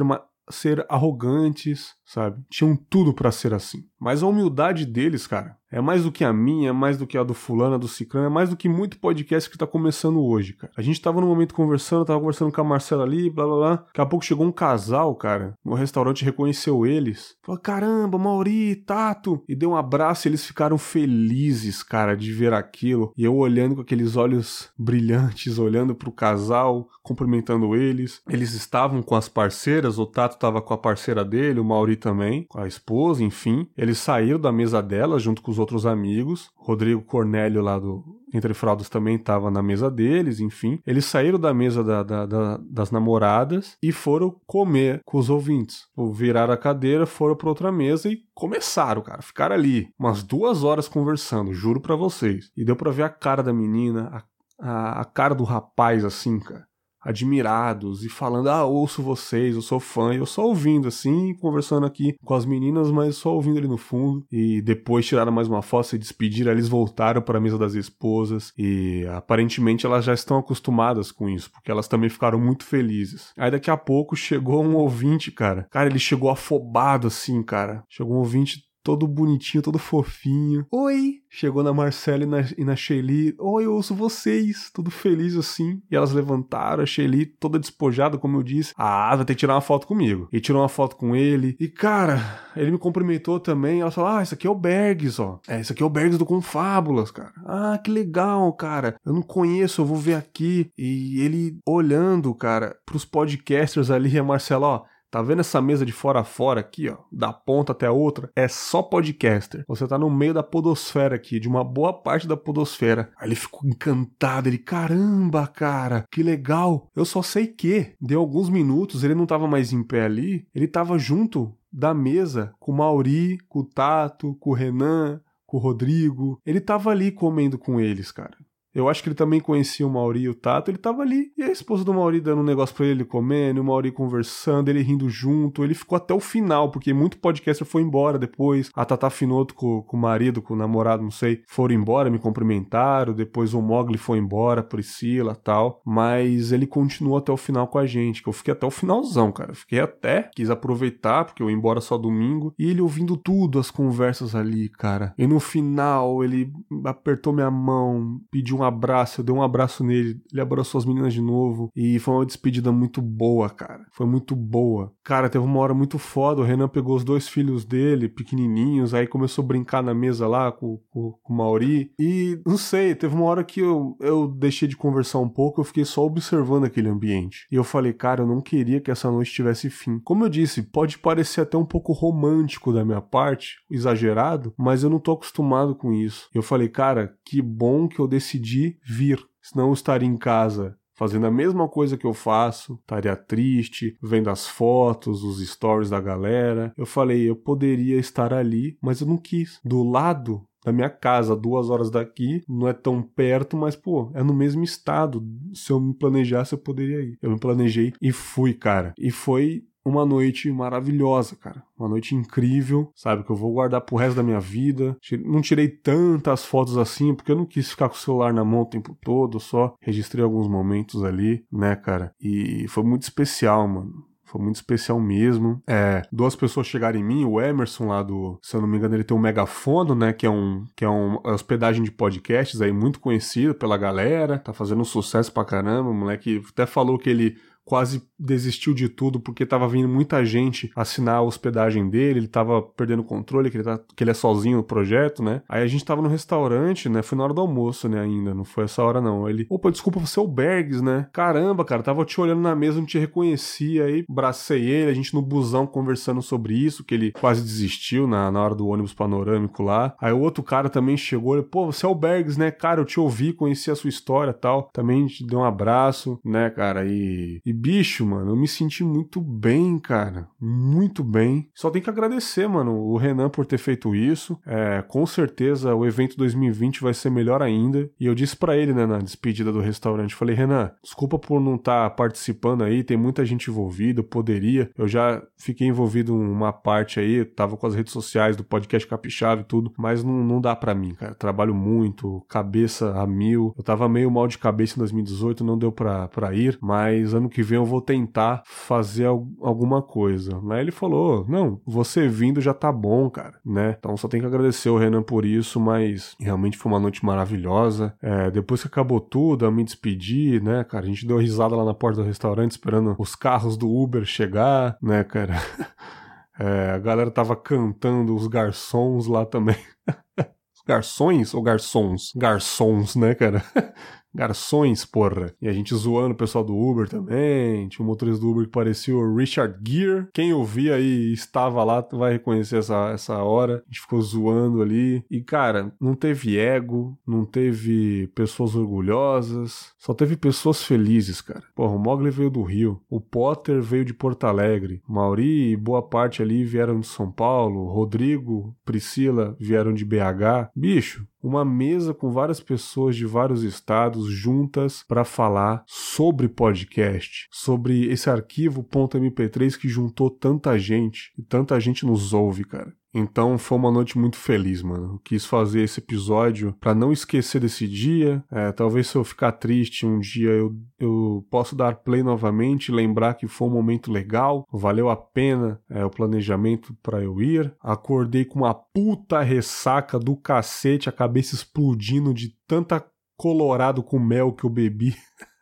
ser 0.50 0.84
arrogantes, 0.88 1.97
sabe? 2.08 2.42
Tinham 2.48 2.74
tudo 2.74 3.12
para 3.12 3.30
ser 3.30 3.52
assim. 3.52 3.84
Mas 4.00 4.22
a 4.22 4.26
humildade 4.26 4.86
deles, 4.86 5.26
cara, 5.26 5.58
é 5.70 5.80
mais 5.80 6.04
do 6.04 6.10
que 6.10 6.24
a 6.24 6.32
minha, 6.32 6.70
é 6.70 6.72
mais 6.72 6.96
do 6.96 7.06
que 7.06 7.18
a 7.18 7.22
do 7.22 7.34
fulano, 7.34 7.78
do 7.78 7.86
ciclano, 7.86 8.26
é 8.26 8.30
mais 8.30 8.48
do 8.48 8.56
que 8.56 8.68
muito 8.68 8.98
podcast 8.98 9.50
que 9.50 9.58
tá 9.58 9.66
começando 9.66 10.22
hoje, 10.22 10.54
cara. 10.54 10.72
A 10.76 10.80
gente 10.80 11.00
tava 11.00 11.20
no 11.20 11.26
momento 11.26 11.54
conversando, 11.54 12.06
tava 12.06 12.18
conversando 12.18 12.50
com 12.50 12.60
a 12.60 12.64
Marcela 12.64 13.04
ali, 13.04 13.28
blá 13.28 13.44
blá 13.44 13.56
blá. 13.56 13.76
Daqui 13.76 14.00
a 14.00 14.06
pouco 14.06 14.24
chegou 14.24 14.46
um 14.46 14.52
casal, 14.52 15.14
cara, 15.16 15.52
no 15.62 15.74
restaurante 15.74 16.24
reconheceu 16.24 16.86
eles. 16.86 17.36
Falou, 17.44 17.60
caramba, 17.60 18.16
Mauri, 18.16 18.76
Tato. 18.76 19.42
E 19.46 19.54
deu 19.54 19.70
um 19.70 19.76
abraço 19.76 20.26
e 20.26 20.30
eles 20.30 20.46
ficaram 20.46 20.78
felizes, 20.78 21.82
cara, 21.82 22.16
de 22.16 22.32
ver 22.32 22.54
aquilo. 22.54 23.12
E 23.16 23.24
eu 23.24 23.36
olhando 23.36 23.74
com 23.74 23.82
aqueles 23.82 24.16
olhos 24.16 24.70
brilhantes, 24.78 25.58
olhando 25.58 25.94
pro 25.94 26.10
casal, 26.10 26.88
cumprimentando 27.02 27.76
eles. 27.76 28.22
Eles 28.28 28.54
estavam 28.54 29.02
com 29.02 29.14
as 29.14 29.28
parceiras, 29.28 29.98
o 29.98 30.06
Tato 30.06 30.38
tava 30.38 30.62
com 30.62 30.72
a 30.72 30.78
parceira 30.78 31.24
dele, 31.24 31.60
o 31.60 31.64
Mauri 31.64 31.97
também, 31.98 32.44
com 32.44 32.60
a 32.60 32.66
esposa, 32.66 33.22
enfim. 33.22 33.68
Eles 33.76 33.98
saíram 33.98 34.40
da 34.40 34.52
mesa 34.52 34.82
dela 34.82 35.18
junto 35.18 35.42
com 35.42 35.50
os 35.50 35.58
outros 35.58 35.84
amigos. 35.84 36.50
Rodrigo 36.56 37.02
Cornélio 37.02 37.60
lá 37.60 37.78
do 37.78 38.04
Entre 38.32 38.54
Fraldas 38.54 38.88
também 38.88 39.16
estava 39.16 39.50
na 39.50 39.62
mesa 39.62 39.90
deles, 39.90 40.40
enfim. 40.40 40.80
Eles 40.86 41.04
saíram 41.04 41.38
da 41.38 41.52
mesa 41.52 41.82
da, 41.82 42.02
da, 42.02 42.26
da, 42.26 42.60
das 42.62 42.90
namoradas 42.90 43.76
e 43.82 43.92
foram 43.92 44.34
comer 44.46 45.02
com 45.04 45.18
os 45.18 45.28
ouvintes. 45.28 45.86
Viraram 46.12 46.54
a 46.54 46.56
cadeira, 46.56 47.06
foram 47.06 47.36
para 47.36 47.48
outra 47.48 47.72
mesa 47.72 48.08
e 48.08 48.22
começaram, 48.34 49.02
cara. 49.02 49.22
Ficaram 49.22 49.54
ali 49.54 49.88
umas 49.98 50.22
duas 50.22 50.64
horas 50.64 50.88
conversando, 50.88 51.52
juro 51.52 51.80
para 51.80 51.96
vocês. 51.96 52.50
E 52.56 52.64
deu 52.64 52.76
pra 52.76 52.90
ver 52.90 53.02
a 53.02 53.08
cara 53.08 53.42
da 53.42 53.52
menina, 53.52 54.24
a, 54.58 54.70
a, 54.70 55.00
a 55.00 55.04
cara 55.04 55.34
do 55.34 55.44
rapaz, 55.44 56.04
assim, 56.04 56.38
cara 56.38 56.68
admirados 57.00 58.04
e 58.04 58.08
falando: 58.08 58.48
Ah, 58.48 58.64
ouço 58.64 59.02
vocês, 59.02 59.54
eu 59.54 59.62
sou 59.62 59.80
fã. 59.80 60.14
E 60.14 60.18
eu 60.18 60.26
só 60.26 60.44
ouvindo 60.44 60.88
assim, 60.88 61.34
conversando 61.34 61.86
aqui 61.86 62.14
com 62.24 62.34
as 62.34 62.44
meninas, 62.44 62.90
mas 62.90 63.16
só 63.16 63.34
ouvindo 63.34 63.58
ali 63.58 63.68
no 63.68 63.76
fundo. 63.76 64.24
E 64.30 64.60
depois 64.62 65.06
tiraram 65.06 65.32
mais 65.32 65.48
uma 65.48 65.62
foto, 65.62 65.88
se 65.88 65.98
despediram. 65.98 66.52
Eles 66.52 66.68
voltaram 66.68 67.22
para 67.22 67.38
a 67.38 67.40
mesa 67.40 67.58
das 67.58 67.74
esposas 67.74 68.52
e 68.56 69.06
aparentemente 69.10 69.86
elas 69.86 70.04
já 70.04 70.14
estão 70.14 70.38
acostumadas 70.38 71.12
com 71.12 71.28
isso, 71.28 71.50
porque 71.50 71.70
elas 71.70 71.88
também 71.88 72.10
ficaram 72.10 72.38
muito 72.38 72.64
felizes. 72.64 73.32
Aí 73.36 73.50
daqui 73.50 73.70
a 73.70 73.76
pouco 73.76 74.16
chegou 74.16 74.62
um 74.64 74.76
ouvinte, 74.76 75.30
cara. 75.30 75.66
Cara, 75.70 75.88
ele 75.88 75.98
chegou 75.98 76.30
afobado 76.30 77.06
assim, 77.06 77.42
cara. 77.42 77.82
Chegou 77.88 78.14
um 78.16 78.18
ouvinte 78.18 78.67
todo 78.88 79.06
bonitinho, 79.06 79.62
todo 79.62 79.78
fofinho. 79.78 80.64
Oi! 80.72 81.16
Chegou 81.28 81.62
na 81.62 81.74
Marcela 81.74 82.22
e 82.22 82.26
na, 82.26 82.38
e 82.56 82.64
na 82.64 82.74
Shelly. 82.74 83.34
Oi, 83.38 83.66
eu 83.66 83.74
ouço 83.74 83.94
vocês. 83.94 84.70
Tudo 84.72 84.90
feliz 84.90 85.36
assim. 85.36 85.82
E 85.90 85.94
elas 85.94 86.10
levantaram, 86.10 86.82
a 86.82 86.86
Shelly 86.86 87.26
toda 87.26 87.58
despojada, 87.58 88.16
como 88.16 88.38
eu 88.38 88.42
disse. 88.42 88.72
Ah, 88.78 89.14
vai 89.14 89.26
ter 89.26 89.34
que 89.34 89.40
tirar 89.40 89.52
uma 89.52 89.60
foto 89.60 89.86
comigo. 89.86 90.26
E 90.32 90.40
tirou 90.40 90.62
uma 90.62 90.70
foto 90.70 90.96
com 90.96 91.14
ele. 91.14 91.54
E, 91.60 91.68
cara, 91.68 92.40
ele 92.56 92.70
me 92.70 92.78
cumprimentou 92.78 93.38
também. 93.38 93.82
Ela 93.82 93.90
falou: 93.90 94.08
Ah, 94.08 94.22
isso 94.22 94.32
aqui 94.32 94.46
é 94.46 94.50
o 94.50 94.54
Bergs, 94.54 95.20
ó. 95.20 95.38
É, 95.46 95.60
isso 95.60 95.74
aqui 95.74 95.82
é 95.82 95.86
o 95.86 95.90
Bergs 95.90 96.16
do 96.16 96.24
Confábulas, 96.24 97.10
cara. 97.10 97.34
Ah, 97.44 97.78
que 97.84 97.90
legal, 97.90 98.50
cara. 98.54 98.96
Eu 99.04 99.12
não 99.12 99.20
conheço, 99.20 99.82
eu 99.82 99.84
vou 99.84 99.98
ver 99.98 100.14
aqui. 100.14 100.70
E 100.78 101.20
ele 101.20 101.58
olhando, 101.66 102.34
cara, 102.34 102.74
pros 102.86 103.04
podcasters 103.04 103.90
ali, 103.90 104.18
a 104.18 104.24
Marcela, 104.24 104.66
ó 104.66 104.97
Tá 105.10 105.22
vendo 105.22 105.40
essa 105.40 105.60
mesa 105.60 105.86
de 105.86 105.92
fora 105.92 106.20
a 106.20 106.24
fora 106.24 106.60
aqui, 106.60 106.88
ó? 106.88 106.98
Da 107.10 107.32
ponta 107.32 107.72
até 107.72 107.86
a 107.86 107.92
outra? 107.92 108.30
É 108.36 108.46
só 108.46 108.82
podcaster. 108.82 109.64
Você 109.66 109.86
tá 109.88 109.98
no 109.98 110.10
meio 110.10 110.34
da 110.34 110.42
podosfera 110.42 111.16
aqui, 111.16 111.40
de 111.40 111.48
uma 111.48 111.64
boa 111.64 111.92
parte 111.92 112.28
da 112.28 112.36
podosfera. 112.36 113.10
Aí 113.16 113.28
ele 113.28 113.34
ficou 113.34 113.68
encantado. 113.68 114.48
Ele, 114.48 114.58
caramba, 114.58 115.46
cara, 115.46 116.04
que 116.10 116.22
legal. 116.22 116.90
Eu 116.94 117.04
só 117.04 117.22
sei 117.22 117.46
que, 117.46 117.94
deu 118.00 118.20
alguns 118.20 118.50
minutos, 118.50 119.02
ele 119.02 119.14
não 119.14 119.26
tava 119.26 119.48
mais 119.48 119.72
em 119.72 119.82
pé 119.82 120.04
ali. 120.04 120.46
Ele 120.54 120.68
tava 120.68 120.98
junto 120.98 121.54
da 121.72 121.94
mesa 121.94 122.52
com 122.58 122.72
o 122.72 122.76
Mauri, 122.76 123.38
com 123.48 123.60
o 123.60 123.64
Tato, 123.64 124.34
com 124.34 124.50
o 124.50 124.54
Renan, 124.54 125.20
com 125.46 125.56
o 125.56 125.60
Rodrigo. 125.60 126.40
Ele 126.44 126.60
tava 126.60 126.90
ali 126.90 127.10
comendo 127.10 127.58
com 127.58 127.80
eles, 127.80 128.12
cara. 128.12 128.36
Eu 128.80 128.88
acho 128.88 129.02
que 129.02 129.08
ele 129.08 129.16
também 129.16 129.40
conhecia 129.40 129.86
o 129.86 129.90
Mauri 129.90 130.20
e 130.20 130.28
o 130.28 130.34
Tato. 130.34 130.70
Ele 130.70 130.78
tava 130.78 131.02
ali. 131.02 131.32
E 131.36 131.42
a 131.42 131.50
esposa 131.50 131.84
do 131.84 131.92
Mauri 131.92 132.20
dando 132.20 132.40
um 132.40 132.44
negócio 132.44 132.74
pra 132.74 132.86
ele 132.86 133.04
comendo, 133.04 133.60
o 133.60 133.64
Mauri 133.64 133.90
conversando, 133.90 134.68
ele 134.68 134.82
rindo 134.82 135.08
junto. 135.08 135.64
Ele 135.64 135.74
ficou 135.74 135.96
até 135.96 136.14
o 136.14 136.20
final, 136.20 136.70
porque 136.70 136.92
muito 136.92 137.18
podcaster 137.18 137.66
foi 137.66 137.82
embora 137.82 138.18
depois. 138.18 138.70
A 138.74 138.84
Tata 138.84 139.10
Finoto 139.10 139.54
com, 139.54 139.82
com 139.82 139.96
o 139.96 140.00
marido, 140.00 140.40
com 140.40 140.54
o 140.54 140.56
namorado, 140.56 141.02
não 141.02 141.10
sei, 141.10 141.42
foram 141.46 141.74
embora, 141.74 142.10
me 142.10 142.18
cumprimentaram. 142.18 143.12
Depois 143.12 143.54
o 143.54 143.60
Mogli 143.60 143.98
foi 143.98 144.18
embora, 144.18 144.62
Priscila 144.62 145.34
tal. 145.34 145.80
Mas 145.84 146.52
ele 146.52 146.66
continuou 146.66 147.18
até 147.18 147.32
o 147.32 147.36
final 147.36 147.66
com 147.66 147.78
a 147.78 147.86
gente, 147.86 148.22
que 148.22 148.28
eu 148.28 148.32
fiquei 148.32 148.52
até 148.52 148.66
o 148.66 148.70
finalzão, 148.70 149.32
cara. 149.32 149.54
Fiquei 149.54 149.80
até, 149.80 150.30
quis 150.34 150.50
aproveitar, 150.50 151.24
porque 151.24 151.42
eu 151.42 151.50
ia 151.50 151.56
embora 151.56 151.80
só 151.80 151.96
domingo. 151.98 152.54
E 152.58 152.70
ele 152.70 152.80
ouvindo 152.80 153.16
tudo, 153.16 153.58
as 153.58 153.70
conversas 153.70 154.34
ali, 154.34 154.68
cara. 154.68 155.14
E 155.18 155.26
no 155.26 155.40
final, 155.40 156.22
ele 156.22 156.52
apertou 156.84 157.32
minha 157.32 157.50
mão, 157.50 158.20
pediu 158.30 158.58
um 158.58 158.62
abraço, 158.68 159.20
eu 159.20 159.24
dei 159.24 159.34
um 159.34 159.42
abraço 159.42 159.82
nele, 159.82 160.22
ele 160.32 160.40
abraçou 160.40 160.78
as 160.78 160.84
meninas 160.84 161.12
de 161.12 161.20
novo 161.20 161.70
e 161.74 161.98
foi 161.98 162.14
uma 162.14 162.26
despedida 162.26 162.70
muito 162.70 163.02
boa, 163.02 163.50
cara. 163.50 163.84
Foi 163.92 164.06
muito 164.06 164.36
boa. 164.36 164.92
Cara, 165.08 165.30
teve 165.30 165.42
uma 165.42 165.58
hora 165.60 165.72
muito 165.72 165.98
foda, 165.98 166.42
o 166.42 166.44
Renan 166.44 166.68
pegou 166.68 166.94
os 166.94 167.02
dois 167.02 167.26
filhos 167.26 167.64
dele, 167.64 168.10
pequenininhos, 168.10 168.92
aí 168.92 169.06
começou 169.06 169.42
a 169.42 169.46
brincar 169.46 169.82
na 169.82 169.94
mesa 169.94 170.28
lá 170.28 170.52
com, 170.52 170.76
com, 170.90 171.12
com 171.22 171.32
o 171.32 171.36
Mauri 171.38 171.90
e 171.98 172.38
não 172.44 172.58
sei, 172.58 172.94
teve 172.94 173.14
uma 173.14 173.24
hora 173.24 173.42
que 173.42 173.58
eu, 173.58 173.96
eu 174.00 174.28
deixei 174.28 174.68
de 174.68 174.76
conversar 174.76 175.18
um 175.20 175.28
pouco, 175.30 175.62
eu 175.62 175.64
fiquei 175.64 175.86
só 175.86 176.04
observando 176.04 176.64
aquele 176.64 176.90
ambiente. 176.90 177.46
E 177.50 177.54
eu 177.54 177.64
falei, 177.64 177.94
cara, 177.94 178.20
eu 178.20 178.26
não 178.26 178.42
queria 178.42 178.82
que 178.82 178.90
essa 178.90 179.10
noite 179.10 179.32
tivesse 179.32 179.70
fim. 179.70 179.98
Como 179.98 180.26
eu 180.26 180.28
disse, 180.28 180.60
pode 180.60 180.98
parecer 180.98 181.40
até 181.40 181.56
um 181.56 181.64
pouco 181.64 181.94
romântico 181.94 182.70
da 182.70 182.84
minha 182.84 183.00
parte, 183.00 183.64
exagerado, 183.70 184.52
mas 184.58 184.82
eu 184.82 184.90
não 184.90 185.00
tô 185.00 185.12
acostumado 185.12 185.74
com 185.74 185.90
isso. 185.90 186.28
Eu 186.34 186.42
falei, 186.42 186.68
cara, 186.68 187.14
que 187.24 187.40
bom 187.40 187.88
que 187.88 187.98
eu 187.98 188.06
decidi 188.06 188.76
vir, 188.84 189.18
senão 189.40 189.68
eu 189.68 189.72
estaria 189.72 190.06
em 190.06 190.18
casa 190.18 190.76
fazendo 190.98 191.26
a 191.26 191.30
mesma 191.30 191.68
coisa 191.68 191.96
que 191.96 192.04
eu 192.04 192.12
faço, 192.12 192.74
estaria 192.74 193.14
triste, 193.14 193.96
vendo 194.02 194.28
as 194.28 194.48
fotos, 194.48 195.22
os 195.22 195.40
stories 195.48 195.90
da 195.90 196.00
galera. 196.00 196.72
Eu 196.76 196.84
falei, 196.84 197.30
eu 197.30 197.36
poderia 197.36 197.96
estar 197.98 198.34
ali, 198.34 198.76
mas 198.82 199.00
eu 199.00 199.06
não 199.06 199.16
quis. 199.16 199.60
Do 199.64 199.84
lado 199.84 200.42
da 200.64 200.72
minha 200.72 200.90
casa, 200.90 201.36
duas 201.36 201.70
horas 201.70 201.88
daqui, 201.88 202.42
não 202.48 202.66
é 202.66 202.72
tão 202.72 203.00
perto, 203.00 203.56
mas 203.56 203.76
pô, 203.76 204.10
é 204.12 204.22
no 204.24 204.34
mesmo 204.34 204.64
estado. 204.64 205.24
Se 205.54 205.70
eu 205.70 205.80
me 205.80 205.94
planejasse, 205.94 206.52
eu 206.52 206.58
poderia 206.58 207.00
ir. 207.00 207.16
Eu 207.22 207.30
me 207.30 207.38
planejei 207.38 207.92
e 208.02 208.10
fui, 208.10 208.52
cara. 208.52 208.92
E 208.98 209.10
foi 209.10 209.64
uma 209.84 210.04
noite 210.04 210.50
maravilhosa, 210.50 211.36
cara. 211.36 211.62
Uma 211.78 211.88
noite 211.88 212.14
incrível, 212.14 212.90
sabe? 212.94 213.24
Que 213.24 213.30
eu 213.30 213.36
vou 213.36 213.52
guardar 213.52 213.80
pro 213.80 213.96
resto 213.96 214.16
da 214.16 214.22
minha 214.22 214.40
vida. 214.40 214.96
Não 215.24 215.40
tirei 215.40 215.68
tantas 215.68 216.44
fotos 216.44 216.76
assim, 216.76 217.14
porque 217.14 217.32
eu 217.32 217.36
não 217.36 217.46
quis 217.46 217.70
ficar 217.70 217.88
com 217.88 217.94
o 217.94 217.98
celular 217.98 218.32
na 218.32 218.44
mão 218.44 218.62
o 218.62 218.66
tempo 218.66 218.96
todo, 219.02 219.40
só 219.40 219.74
registrei 219.80 220.22
alguns 220.22 220.48
momentos 220.48 221.02
ali, 221.02 221.44
né, 221.50 221.76
cara? 221.76 222.12
E 222.20 222.66
foi 222.68 222.82
muito 222.82 223.02
especial, 223.02 223.66
mano. 223.66 224.08
Foi 224.28 224.42
muito 224.42 224.56
especial 224.56 225.00
mesmo. 225.00 225.62
É, 225.66 226.02
duas 226.12 226.36
pessoas 226.36 226.66
chegaram 226.66 226.98
em 226.98 227.02
mim, 227.04 227.24
o 227.24 227.40
Emerson 227.40 227.86
lá 227.86 228.02
do, 228.02 228.38
se 228.42 228.54
eu 228.54 228.60
não 228.60 228.68
me 228.68 228.76
engano, 228.76 228.94
ele 228.94 229.04
tem 229.04 229.16
um 229.16 229.20
megafono, 229.20 229.94
né, 229.94 230.12
que 230.12 230.26
é 230.26 230.30
um 230.30 230.66
que 230.76 230.84
é 230.84 230.88
uma 230.88 231.18
é 231.24 231.32
hospedagem 231.32 231.82
de 231.82 231.90
podcasts 231.90 232.60
aí 232.60 232.70
muito 232.70 233.00
conhecido 233.00 233.54
pela 233.54 233.78
galera, 233.78 234.38
tá 234.38 234.52
fazendo 234.52 234.82
um 234.82 234.84
sucesso 234.84 235.32
pra 235.32 235.46
caramba, 235.46 235.88
o 235.88 235.94
moleque 235.94 236.42
até 236.50 236.66
falou 236.66 236.98
que 236.98 237.08
ele 237.08 237.38
quase 237.68 238.02
desistiu 238.18 238.72
de 238.72 238.88
tudo 238.88 239.20
porque 239.20 239.44
tava 239.44 239.68
vindo 239.68 239.86
muita 239.86 240.24
gente 240.24 240.70
assinar 240.74 241.16
a 241.16 241.22
hospedagem 241.22 241.90
dele, 241.90 242.20
ele 242.20 242.26
tava 242.26 242.62
perdendo 242.62 243.00
o 243.00 243.04
controle, 243.04 243.50
que 243.50 243.58
ele, 243.58 243.64
tá, 243.64 243.78
que 243.94 244.02
ele 244.02 244.10
é 244.10 244.14
sozinho 244.14 244.56
no 244.56 244.64
projeto, 244.64 245.22
né? 245.22 245.42
Aí 245.46 245.62
a 245.62 245.66
gente 245.66 245.84
tava 245.84 246.00
no 246.00 246.08
restaurante, 246.08 246.88
né? 246.88 247.02
Foi 247.02 247.18
na 247.18 247.24
hora 247.24 247.34
do 247.34 247.42
almoço, 247.42 247.86
né, 247.86 248.00
ainda, 248.00 248.32
não 248.32 248.44
foi 248.44 248.64
essa 248.64 248.82
hora 248.82 249.02
não. 249.02 249.28
Ele, 249.28 249.46
opa, 249.50 249.70
desculpa, 249.70 250.00
você 250.00 250.18
é 250.18 250.22
o 250.22 250.26
Bergs, 250.26 250.82
né? 250.82 251.08
Caramba, 251.12 251.62
cara, 251.62 251.82
tava 251.82 252.04
te 252.06 252.18
olhando 252.18 252.40
na 252.40 252.56
mesa, 252.56 252.78
não 252.78 252.86
te 252.86 252.98
reconhecia, 252.98 253.84
aí 253.84 254.02
bracei 254.08 254.64
ele, 254.64 254.90
a 254.90 254.94
gente 254.94 255.12
no 255.12 255.20
busão 255.20 255.66
conversando 255.66 256.22
sobre 256.22 256.54
isso, 256.54 256.82
que 256.82 256.94
ele 256.94 257.12
quase 257.12 257.42
desistiu 257.42 258.06
na, 258.06 258.32
na 258.32 258.42
hora 258.42 258.54
do 258.54 258.66
ônibus 258.66 258.94
panorâmico 258.94 259.62
lá. 259.62 259.94
Aí 260.00 260.12
o 260.12 260.20
outro 260.20 260.42
cara 260.42 260.70
também 260.70 260.96
chegou, 260.96 261.36
ele, 261.36 261.44
pô, 261.44 261.66
você 261.66 261.84
é 261.84 261.88
o 261.88 261.94
Bergs, 261.94 262.38
né? 262.38 262.50
Cara, 262.50 262.80
eu 262.80 262.86
te 262.86 262.98
ouvi, 262.98 263.34
conheci 263.34 263.70
a 263.70 263.76
sua 263.76 263.90
história 263.90 264.32
tal. 264.32 264.70
Também 264.72 265.06
te 265.06 265.26
deu 265.26 265.40
um 265.40 265.44
abraço, 265.44 266.18
né, 266.24 266.48
cara? 266.48 266.86
E, 266.86 267.40
e 267.44 267.57
bicho, 267.58 268.06
mano, 268.06 268.30
eu 268.30 268.36
me 268.36 268.46
senti 268.46 268.84
muito 268.84 269.20
bem, 269.20 269.78
cara. 269.78 270.28
Muito 270.40 271.02
bem. 271.02 271.48
Só 271.54 271.70
tem 271.70 271.82
que 271.82 271.90
agradecer, 271.90 272.48
mano, 272.48 272.72
o 272.72 272.96
Renan 272.96 273.28
por 273.28 273.44
ter 273.44 273.58
feito 273.58 273.94
isso. 273.94 274.38
É, 274.46 274.82
com 274.86 275.04
certeza 275.06 275.74
o 275.74 275.84
evento 275.84 276.16
2020 276.16 276.80
vai 276.80 276.94
ser 276.94 277.10
melhor 277.10 277.42
ainda. 277.42 277.90
E 277.98 278.06
eu 278.06 278.14
disse 278.14 278.36
para 278.36 278.56
ele, 278.56 278.72
né, 278.72 278.86
na 278.86 278.98
despedida 278.98 279.50
do 279.52 279.60
restaurante, 279.60 280.14
falei, 280.14 280.34
Renan, 280.34 280.70
desculpa 280.82 281.18
por 281.18 281.40
não 281.40 281.56
estar 281.56 281.90
tá 281.90 281.90
participando 281.90 282.62
aí, 282.62 282.84
tem 282.84 282.96
muita 282.96 283.24
gente 283.24 283.50
envolvida, 283.50 284.02
poderia. 284.02 284.70
Eu 284.76 284.86
já 284.86 285.22
fiquei 285.36 285.66
envolvido 285.66 286.14
uma 286.14 286.52
parte 286.52 287.00
aí, 287.00 287.24
tava 287.24 287.56
com 287.56 287.66
as 287.66 287.74
redes 287.74 287.92
sociais 287.92 288.36
do 288.36 288.44
podcast 288.44 288.86
Capixaba 288.86 289.42
e 289.42 289.44
tudo, 289.44 289.72
mas 289.76 290.04
não, 290.04 290.24
não 290.24 290.40
dá 290.40 290.54
para 290.54 290.74
mim, 290.74 290.94
cara. 290.94 291.14
Trabalho 291.14 291.54
muito, 291.54 292.24
cabeça 292.28 292.94
a 293.00 293.06
mil. 293.06 293.52
Eu 293.56 293.64
tava 293.64 293.88
meio 293.88 294.10
mal 294.10 294.28
de 294.28 294.38
cabeça 294.38 294.74
em 294.76 294.78
2018, 294.78 295.42
não 295.42 295.58
deu 295.58 295.72
pra, 295.72 296.08
pra 296.08 296.34
ir, 296.34 296.58
mas 296.60 297.14
ano 297.14 297.28
que 297.28 297.42
vem 297.48 297.56
eu 297.56 297.64
vou 297.64 297.80
tentar 297.80 298.42
fazer 298.44 299.06
alguma 299.06 299.82
coisa. 299.82 300.40
Aí 300.50 300.60
ele 300.60 300.70
falou: 300.70 301.24
Não, 301.28 301.60
você 301.66 302.06
vindo 302.06 302.40
já 302.40 302.52
tá 302.52 302.70
bom, 302.70 303.08
cara, 303.10 303.38
né? 303.44 303.74
Então 303.78 303.96
só 303.96 304.08
tem 304.08 304.20
que 304.20 304.26
agradecer 304.26 304.68
o 304.68 304.78
Renan 304.78 305.02
por 305.02 305.24
isso, 305.24 305.58
mas 305.58 306.14
realmente 306.20 306.58
foi 306.58 306.70
uma 306.70 306.80
noite 306.80 307.04
maravilhosa. 307.04 307.94
É, 308.02 308.30
depois 308.30 308.60
que 308.60 308.68
acabou 308.68 309.00
tudo, 309.00 309.44
eu 309.44 309.52
me 309.52 309.64
despedi, 309.64 310.40
né, 310.40 310.64
cara? 310.64 310.84
A 310.84 310.88
gente 310.88 311.06
deu 311.06 311.18
risada 311.18 311.56
lá 311.56 311.64
na 311.64 311.74
porta 311.74 312.02
do 312.02 312.06
restaurante 312.06 312.52
esperando 312.52 312.94
os 312.98 313.14
carros 313.14 313.56
do 313.56 313.68
Uber 313.70 314.04
chegar, 314.04 314.76
né, 314.82 315.02
cara? 315.04 315.34
É, 316.40 316.70
a 316.70 316.78
galera 316.78 317.10
tava 317.10 317.34
cantando 317.34 318.14
os 318.14 318.28
garçons 318.28 319.08
lá 319.08 319.26
também. 319.26 319.56
garçons 320.64 321.34
ou 321.34 321.42
garçons? 321.42 322.12
Garçons, 322.14 322.94
né, 322.94 323.12
cara? 323.12 323.42
garçons, 324.14 324.84
porra. 324.84 325.32
E 325.40 325.48
a 325.48 325.52
gente 325.52 325.74
zoando 325.74 326.14
o 326.14 326.16
pessoal 326.16 326.44
do 326.44 326.56
Uber 326.56 326.88
também. 326.88 327.68
Tinha 327.68 327.84
um 327.84 327.88
motorista 327.88 328.20
do 328.20 328.30
Uber 328.30 328.44
que 328.44 328.50
parecia 328.50 328.94
o 328.94 329.16
Richard 329.16 329.58
Gere. 329.66 330.06
Quem 330.12 330.32
ouvia 330.32 330.74
aí 330.74 331.12
estava 331.12 331.62
lá 331.64 331.86
vai 331.92 332.12
reconhecer 332.12 332.58
essa, 332.58 332.90
essa 332.90 333.22
hora. 333.22 333.62
A 333.64 333.68
gente 333.68 333.80
ficou 333.80 334.00
zoando 334.00 334.62
ali. 334.62 335.04
E, 335.10 335.20
cara, 335.20 335.72
não 335.80 335.94
teve 335.94 336.38
ego, 336.38 336.98
não 337.06 337.24
teve 337.24 338.08
pessoas 338.14 338.54
orgulhosas, 338.54 339.72
só 339.78 339.94
teve 339.94 340.16
pessoas 340.16 340.62
felizes, 340.62 341.20
cara. 341.20 341.42
Porra, 341.54 341.74
o 341.74 341.78
Mogli 341.78 342.10
veio 342.10 342.30
do 342.30 342.42
Rio, 342.42 342.80
o 342.88 343.00
Potter 343.00 343.60
veio 343.62 343.84
de 343.84 343.94
Porto 343.94 344.24
Alegre, 344.24 344.82
Mauri 344.88 345.52
e 345.52 345.56
boa 345.56 345.82
parte 345.82 346.22
ali 346.22 346.44
vieram 346.44 346.80
de 346.80 346.86
São 346.86 347.10
Paulo, 347.10 347.68
Rodrigo, 347.68 348.56
Priscila 348.64 349.36
vieram 349.38 349.72
de 349.72 349.84
BH. 349.84 350.50
Bicho, 350.54 351.06
uma 351.28 351.44
mesa 351.44 351.92
com 351.92 352.10
várias 352.10 352.40
pessoas 352.40 352.96
de 352.96 353.04
vários 353.04 353.42
estados 353.42 354.10
juntas 354.10 354.82
para 354.88 355.04
falar 355.04 355.62
sobre 355.66 356.28
podcast, 356.28 357.28
sobre 357.30 357.86
esse 357.86 358.08
arquivo 358.08 358.64
.mp3 358.64 359.58
que 359.58 359.68
juntou 359.68 360.10
tanta 360.10 360.58
gente 360.58 361.12
e 361.18 361.22
tanta 361.22 361.60
gente 361.60 361.84
nos 361.84 362.14
ouve, 362.14 362.44
cara. 362.44 362.77
Então 362.92 363.36
foi 363.36 363.58
uma 363.58 363.70
noite 363.70 363.98
muito 363.98 364.16
feliz, 364.16 364.62
mano. 364.62 365.00
Quis 365.04 365.24
fazer 365.24 365.62
esse 365.62 365.80
episódio 365.80 366.54
para 366.58 366.74
não 366.74 366.92
esquecer 366.92 367.40
desse 367.40 367.68
dia. 367.68 368.24
É, 368.30 368.50
talvez 368.52 368.88
se 368.88 368.96
eu 368.96 369.04
ficar 369.04 369.32
triste 369.32 369.86
um 369.86 369.98
dia 369.98 370.30
eu, 370.30 370.56
eu 370.78 371.26
posso 371.30 371.54
dar 371.54 371.76
play 371.76 372.02
novamente, 372.02 372.72
lembrar 372.72 373.14
que 373.14 373.28
foi 373.28 373.48
um 373.48 373.52
momento 373.52 373.92
legal, 373.92 374.46
valeu 374.52 374.88
a 374.88 374.96
pena 374.96 375.60
é, 375.68 375.84
o 375.84 375.90
planejamento 375.90 376.74
para 376.82 377.02
eu 377.02 377.20
ir. 377.20 377.54
Acordei 377.60 378.24
com 378.24 378.40
uma 378.40 378.54
puta 378.54 379.20
ressaca 379.20 379.98
do 379.98 380.16
cacete, 380.16 380.88
a 380.88 380.92
cabeça 380.92 381.34
explodindo 381.34 382.14
de 382.14 382.34
tanta 382.46 382.84
colorado 383.16 383.82
com 383.82 383.98
mel 383.98 384.32
que 384.32 384.44
eu 384.44 384.50
bebi. 384.50 384.96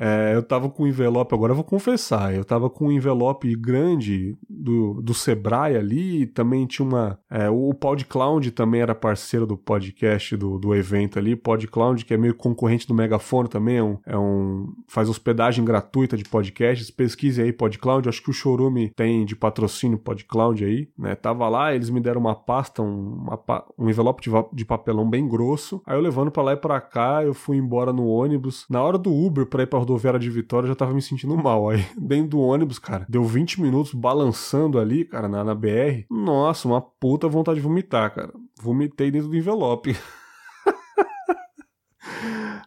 É, 0.00 0.34
eu 0.34 0.42
tava 0.42 0.70
com 0.70 0.84
um 0.84 0.86
envelope, 0.86 1.34
agora 1.34 1.52
eu 1.52 1.56
vou 1.56 1.64
confessar, 1.64 2.34
eu 2.34 2.42
tava 2.42 2.70
com 2.70 2.86
um 2.86 2.92
envelope 2.92 3.54
grande 3.54 4.34
do, 4.48 4.94
do 5.02 5.12
Sebrae 5.12 5.76
ali, 5.76 6.26
também 6.26 6.66
tinha 6.66 6.88
uma. 6.88 7.18
É, 7.28 7.50
o 7.50 7.74
PodCloud 7.74 8.50
também 8.52 8.80
era 8.80 8.94
parceiro 8.94 9.46
do 9.46 9.58
podcast 9.58 10.34
do, 10.38 10.58
do 10.58 10.74
evento 10.74 11.18
ali, 11.18 11.36
PodCloud, 11.36 12.06
que 12.06 12.14
é 12.14 12.16
meio 12.16 12.34
concorrente 12.34 12.88
do 12.88 12.94
Megafone 12.94 13.48
também, 13.48 13.76
é 13.76 13.82
um, 13.82 13.98
é 14.06 14.16
um. 14.16 14.72
faz 14.88 15.10
hospedagem 15.10 15.62
gratuita 15.62 16.16
de 16.16 16.24
podcasts, 16.24 16.90
pesquise 16.90 17.42
aí 17.42 17.52
PodCloud, 17.52 18.08
acho 18.08 18.22
que 18.22 18.30
o 18.30 18.34
Chorume 18.34 18.90
tem 18.96 19.26
de 19.26 19.36
patrocínio 19.36 19.98
PodCloud 19.98 20.64
aí, 20.64 20.88
né? 20.98 21.14
Tava 21.14 21.46
lá, 21.46 21.74
eles 21.74 21.90
me 21.90 22.00
deram 22.00 22.22
uma 22.22 22.34
pasta, 22.34 22.80
um, 22.80 23.26
uma, 23.26 23.64
um 23.78 23.90
envelope 23.90 24.22
de, 24.22 24.30
de 24.54 24.64
papelão 24.64 25.08
bem 25.08 25.28
grosso, 25.28 25.82
aí 25.84 25.94
eu 25.94 26.00
levando 26.00 26.30
para 26.30 26.42
lá 26.42 26.52
e 26.54 26.56
pra 26.56 26.80
cá, 26.80 27.22
eu 27.22 27.34
fui 27.34 27.58
embora 27.58 27.92
no 27.92 28.06
ônibus, 28.06 28.64
na 28.70 28.82
hora 28.82 28.96
do 28.96 29.12
Uber 29.12 29.44
pra 29.44 29.62
ir 29.62 29.66
pra 29.66 29.89
rodoviária 29.90 30.20
de 30.20 30.30
Vitória, 30.30 30.66
eu 30.66 30.70
já 30.70 30.74
tava 30.74 30.94
me 30.94 31.02
sentindo 31.02 31.36
mal. 31.36 31.68
Aí, 31.68 31.84
dentro 31.98 32.30
do 32.30 32.40
ônibus, 32.40 32.78
cara, 32.78 33.04
deu 33.08 33.24
20 33.24 33.60
minutos 33.60 33.92
balançando 33.92 34.78
ali, 34.78 35.04
cara, 35.04 35.28
na, 35.28 35.42
na 35.42 35.54
BR. 35.54 36.04
Nossa, 36.10 36.68
uma 36.68 36.80
puta 36.80 37.28
vontade 37.28 37.56
de 37.56 37.62
vomitar, 37.62 38.14
cara. 38.14 38.32
Vomitei 38.62 39.10
dentro 39.10 39.28
do 39.28 39.36
envelope. 39.36 39.96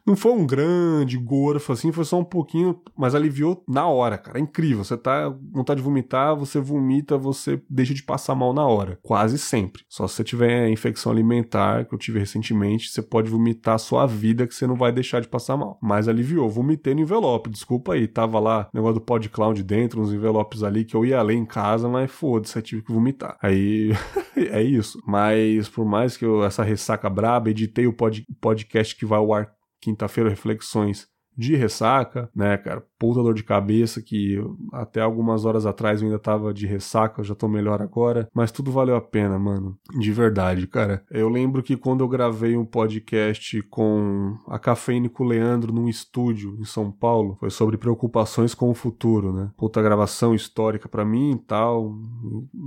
Não 0.06 0.16
foi 0.16 0.34
um 0.34 0.46
grande 0.46 1.18
gorfo 1.18 1.72
assim, 1.72 1.92
foi 1.92 2.04
só 2.04 2.20
um 2.20 2.24
pouquinho, 2.24 2.82
mas 2.96 3.16
aliviou 3.16 3.64
na 3.68 3.88
hora, 3.88 4.18
cara. 4.18 4.38
É 4.38 4.42
incrível. 4.42 4.84
Você 4.84 4.98
tá 4.98 5.30
com 5.30 5.60
vontade 5.60 5.80
de 5.80 5.84
vomitar, 5.84 6.36
você 6.36 6.60
vomita, 6.60 7.18
você 7.18 7.62
deixa 7.70 7.94
de 7.94 8.04
passar 8.04 8.36
mal 8.36 8.54
na 8.54 8.66
hora. 8.66 9.00
Quase 9.02 9.38
sempre. 9.38 9.84
Só 9.88 10.08
se 10.08 10.16
você 10.16 10.24
tiver 10.24 10.70
infecção 10.70 11.12
alimentar, 11.12 11.86
que 11.86 11.96
eu 11.96 12.00
tive 12.00 12.20
recentemente, 12.20 12.90
você 12.90 13.02
pode 13.02 13.30
vomitar 13.30 13.76
a 13.76 13.80
sua 13.80 14.06
vida 14.06 14.46
que 14.46 14.54
você 14.54 14.68
não 14.68 14.76
vai 14.76 14.92
deixar 14.92 15.22
de 15.22 15.28
passar 15.28 15.56
mal. 15.56 15.80
Mas 15.82 16.08
aliviou. 16.08 16.50
Vomitei 16.50 16.94
no 16.94 17.02
envelope, 17.02 17.50
desculpa 17.50 17.94
aí. 17.94 18.08
Tava 18.08 18.40
lá 18.40 18.70
negócio 18.74 18.96
do 18.96 19.02
PodCloud 19.02 19.64
dentro, 19.64 20.02
uns 20.02 20.12
envelopes 20.12 20.64
ali 20.64 20.84
que 20.84 20.96
eu 20.96 21.06
ia 21.06 21.22
ler 21.22 21.36
em 21.36 21.46
casa, 21.46 21.88
mas 21.88 22.12
foda-se, 22.12 22.62
tive 22.62 22.82
que 22.82 22.92
vomitar. 22.92 23.38
Aí 23.42 23.92
é 24.36 24.62
isso. 24.62 25.02
Mas 25.08 25.70
por 25.70 25.86
mais 25.86 26.18
que 26.18 26.26
eu, 26.26 26.44
essa 26.44 26.64
ressaca 26.64 27.10
braba, 27.10 27.50
editei 27.50 27.88
o 27.88 27.94
pod, 27.94 28.26
podcast 28.42 28.96
que 28.96 29.06
vai 29.06 29.23
ao 29.24 29.34
ar 29.34 29.54
quinta-feira, 29.82 30.30
reflexões 30.30 31.08
de 31.38 31.56
ressaca, 31.56 32.30
né, 32.36 32.58
cara? 32.58 32.84
Puta 32.98 33.22
dor 33.22 33.34
de 33.34 33.44
cabeça 33.44 34.02
que 34.02 34.42
até 34.72 35.02
algumas 35.02 35.46
horas 35.46 35.66
atrás 35.66 36.02
eu 36.02 36.08
ainda 36.08 36.20
tava 36.20 36.54
de 36.54 36.66
ressaca, 36.66 37.22
eu 37.22 37.26
já 37.26 37.36
tô 37.36 37.48
melhor 37.48 37.82
agora, 37.82 38.30
mas 38.34 38.52
tudo 38.52 38.72
valeu 38.72 38.96
a 38.96 39.02
pena, 39.02 39.38
mano. 39.38 39.78
De 40.00 40.12
verdade, 40.12 40.68
cara. 40.68 41.04
Eu 41.12 41.28
lembro 41.30 41.62
que 41.62 41.76
quando 41.76 42.02
eu 42.02 42.08
gravei 42.08 42.56
um 42.56 42.66
podcast 42.66 43.62
com 43.64 44.38
a 44.48 44.58
Cafeína 44.58 45.10
com 45.10 45.24
o 45.24 45.28
Leandro 45.28 45.74
num 45.74 45.90
estúdio 45.90 46.56
em 46.60 46.66
São 46.66 46.92
Paulo, 46.92 47.36
foi 47.40 47.50
sobre 47.50 47.78
preocupações 47.78 48.54
com 48.54 48.70
o 48.70 48.74
futuro, 48.74 49.34
né? 49.34 49.52
Puta 49.58 49.82
gravação 49.82 50.34
histórica 50.34 50.88
para 50.88 51.04
mim 51.04 51.32
e 51.32 51.40
tal, 51.40 51.94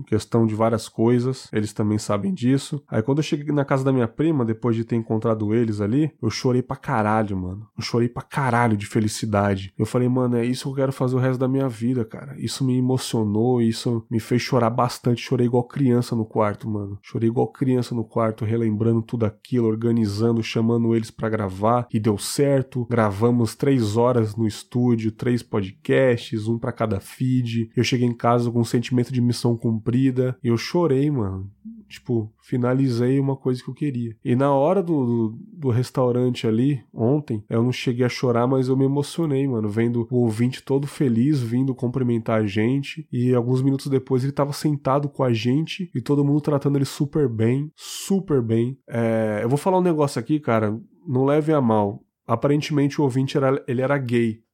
questão 0.07 0.46
de 0.46 0.55
várias 0.55 0.88
coisas, 0.88 1.48
eles 1.52 1.72
também 1.72 1.98
sabem 1.98 2.35
disso. 2.35 2.83
Aí 2.88 3.02
quando 3.02 3.18
eu 3.18 3.24
cheguei 3.24 3.55
na 3.55 3.64
casa 3.64 3.85
da 3.85 3.92
minha 3.92 4.09
prima, 4.09 4.44
depois 4.44 4.76
de 4.76 4.85
ter 4.85 4.96
encontrado 4.96 5.55
eles 5.55 5.81
ali, 5.81 6.12
eu 6.20 6.29
chorei 6.29 6.62
pra 6.62 6.76
caralho, 6.76 7.37
mano. 7.37 7.66
Eu 7.76 7.83
chorei 7.83 8.09
pra 8.09 8.22
caralho 8.22 8.55
caralho 8.56 8.76
de 8.76 8.86
felicidade. 8.86 9.72
Eu 9.78 9.84
falei, 9.84 10.08
mano, 10.08 10.36
é 10.36 10.44
isso 10.44 10.64
que 10.64 10.70
eu 10.70 10.74
quero 10.76 10.92
fazer 10.92 11.14
o 11.14 11.18
resto 11.18 11.38
da 11.38 11.46
minha 11.46 11.68
vida, 11.68 12.04
cara. 12.04 12.34
Isso 12.38 12.64
me 12.64 12.78
emocionou, 12.78 13.60
isso 13.60 14.04
me 14.10 14.18
fez 14.18 14.40
chorar 14.40 14.70
bastante. 14.70 15.22
Chorei 15.22 15.46
igual 15.46 15.64
criança 15.64 16.16
no 16.16 16.24
quarto, 16.24 16.68
mano. 16.68 16.98
Chorei 17.02 17.28
igual 17.28 17.48
criança 17.48 17.94
no 17.94 18.02
quarto, 18.02 18.46
relembrando 18.46 19.02
tudo 19.02 19.26
aquilo, 19.26 19.68
organizando, 19.68 20.42
chamando 20.42 20.94
eles 20.94 21.10
para 21.10 21.28
gravar. 21.28 21.86
E 21.92 22.00
deu 22.00 22.16
certo. 22.16 22.86
Gravamos 22.88 23.54
três 23.54 23.96
horas 23.96 24.34
no 24.34 24.46
estúdio, 24.46 25.12
três 25.12 25.42
podcasts, 25.42 26.48
um 26.48 26.58
para 26.58 26.72
cada 26.72 26.98
feed. 26.98 27.70
Eu 27.76 27.84
cheguei 27.84 28.06
em 28.06 28.16
casa 28.16 28.50
com 28.50 28.60
um 28.60 28.64
sentimento 28.64 29.12
de 29.12 29.20
missão 29.20 29.54
cumprida. 29.54 30.36
Eu 30.42 30.56
chorei, 30.56 31.10
mano 31.10 31.50
tipo, 31.88 32.33
finalizei 32.42 33.18
uma 33.18 33.37
coisa 33.37 33.62
que 33.62 33.68
eu 33.68 33.75
queria. 33.75 34.16
E 34.25 34.35
na 34.35 34.53
hora 34.53 34.83
do, 34.83 35.07
do, 35.07 35.38
do, 35.53 35.70
restaurante 35.70 36.46
ali, 36.46 36.83
ontem, 36.92 37.44
eu 37.49 37.62
não 37.62 37.72
cheguei 37.72 38.05
a 38.05 38.09
chorar, 38.09 38.46
mas 38.46 38.68
eu 38.68 38.77
me 38.77 38.85
emocionei, 38.85 39.46
mano, 39.46 39.68
vendo 39.68 40.07
o 40.11 40.18
ouvinte 40.18 40.62
todo 40.62 40.87
feliz 40.87 41.40
vindo 41.40 41.75
cumprimentar 41.75 42.40
a 42.40 42.46
gente. 42.46 43.07
E 43.12 43.35
alguns 43.35 43.62
minutos 43.62 43.87
depois 43.87 44.22
ele 44.22 44.33
tava 44.33 44.53
sentado 44.53 45.09
com 45.09 45.22
a 45.22 45.33
gente 45.33 45.90
e 45.94 46.01
todo 46.01 46.25
mundo 46.25 46.40
tratando 46.40 46.77
ele 46.77 46.85
super 46.85 47.29
bem, 47.29 47.70
super 47.75 48.42
bem. 48.42 48.79
É, 48.88 49.40
eu 49.42 49.49
vou 49.49 49.59
falar 49.59 49.79
um 49.79 49.83
negócio 49.83 50.18
aqui, 50.18 50.40
cara, 50.40 50.79
não 51.07 51.25
leve 51.25 51.53
a 51.53 51.61
mal. 51.61 52.03
Aparentemente 52.27 53.01
o 53.01 53.05
ouvinte 53.05 53.37
era, 53.37 53.62
ele 53.68 53.81
era 53.81 53.96
gay 53.96 54.44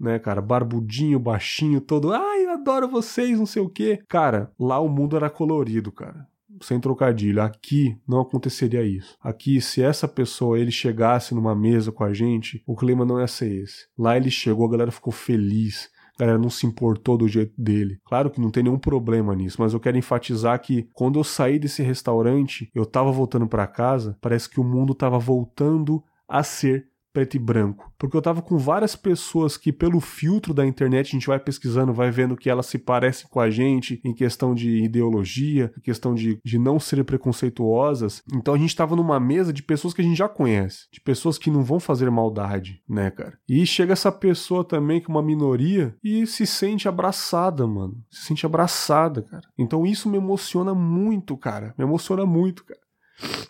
né, 0.00 0.16
cara? 0.16 0.40
Barbudinho, 0.40 1.18
baixinho, 1.18 1.80
todo. 1.80 2.12
Ai, 2.12 2.46
eu 2.46 2.50
adoro 2.52 2.88
vocês, 2.88 3.36
não 3.36 3.46
sei 3.46 3.60
o 3.60 3.68
quê. 3.68 3.98
Cara, 4.08 4.52
lá 4.58 4.78
o 4.78 4.88
mundo 4.88 5.16
era 5.16 5.28
colorido, 5.28 5.90
cara 5.90 6.28
sem 6.60 6.80
trocadilho. 6.80 7.42
Aqui 7.42 7.96
não 8.06 8.20
aconteceria 8.20 8.82
isso. 8.82 9.16
Aqui, 9.20 9.60
se 9.60 9.82
essa 9.82 10.08
pessoa 10.08 10.58
ele 10.58 10.70
chegasse 10.70 11.34
numa 11.34 11.54
mesa 11.54 11.92
com 11.92 12.04
a 12.04 12.12
gente, 12.12 12.62
o 12.66 12.76
clima 12.76 13.04
não 13.04 13.20
ia 13.20 13.26
ser 13.26 13.62
esse. 13.62 13.86
Lá 13.98 14.16
ele 14.16 14.30
chegou, 14.30 14.66
a 14.66 14.70
galera 14.70 14.90
ficou 14.90 15.12
feliz. 15.12 15.90
A 16.16 16.20
galera 16.24 16.38
não 16.38 16.50
se 16.50 16.66
importou 16.66 17.16
do 17.16 17.28
jeito 17.28 17.54
dele. 17.56 18.00
Claro 18.04 18.28
que 18.28 18.40
não 18.40 18.50
tem 18.50 18.64
nenhum 18.64 18.78
problema 18.78 19.36
nisso, 19.36 19.60
mas 19.60 19.72
eu 19.72 19.78
quero 19.78 19.96
enfatizar 19.96 20.60
que 20.60 20.88
quando 20.92 21.16
eu 21.16 21.22
saí 21.22 21.60
desse 21.60 21.80
restaurante, 21.80 22.68
eu 22.74 22.84
tava 22.84 23.12
voltando 23.12 23.46
para 23.46 23.68
casa, 23.68 24.18
parece 24.20 24.50
que 24.50 24.58
o 24.58 24.64
mundo 24.64 24.96
tava 24.96 25.16
voltando 25.16 26.02
a 26.26 26.42
ser 26.42 26.88
preto 27.12 27.36
e 27.36 27.38
branco. 27.38 27.92
Porque 27.98 28.16
eu 28.16 28.22
tava 28.22 28.42
com 28.42 28.56
várias 28.56 28.94
pessoas 28.94 29.56
que, 29.56 29.72
pelo 29.72 30.00
filtro 30.00 30.54
da 30.54 30.66
internet, 30.66 31.08
a 31.08 31.10
gente 31.10 31.26
vai 31.26 31.38
pesquisando, 31.38 31.92
vai 31.92 32.10
vendo 32.10 32.36
que 32.36 32.50
elas 32.50 32.66
se 32.66 32.78
parecem 32.78 33.28
com 33.28 33.40
a 33.40 33.50
gente 33.50 34.00
em 34.04 34.14
questão 34.14 34.54
de 34.54 34.84
ideologia, 34.84 35.72
em 35.76 35.80
questão 35.80 36.14
de, 36.14 36.38
de 36.44 36.58
não 36.58 36.78
serem 36.78 37.04
preconceituosas. 37.04 38.22
Então 38.32 38.54
a 38.54 38.58
gente 38.58 38.76
tava 38.76 38.94
numa 38.94 39.18
mesa 39.18 39.52
de 39.52 39.62
pessoas 39.62 39.94
que 39.94 40.00
a 40.00 40.04
gente 40.04 40.16
já 40.16 40.28
conhece, 40.28 40.86
de 40.92 41.00
pessoas 41.00 41.38
que 41.38 41.50
não 41.50 41.62
vão 41.62 41.80
fazer 41.80 42.10
maldade, 42.10 42.82
né, 42.88 43.10
cara? 43.10 43.38
E 43.48 43.64
chega 43.66 43.92
essa 43.92 44.12
pessoa 44.12 44.64
também, 44.64 45.00
que 45.00 45.10
é 45.10 45.14
uma 45.14 45.22
minoria, 45.22 45.96
e 46.02 46.26
se 46.26 46.46
sente 46.46 46.88
abraçada, 46.88 47.66
mano. 47.66 47.96
Se 48.10 48.26
sente 48.26 48.46
abraçada, 48.46 49.22
cara. 49.22 49.48
Então 49.58 49.84
isso 49.84 50.08
me 50.08 50.18
emociona 50.18 50.74
muito, 50.74 51.36
cara. 51.36 51.74
Me 51.76 51.84
emociona 51.84 52.24
muito, 52.24 52.64
cara. 52.64 52.80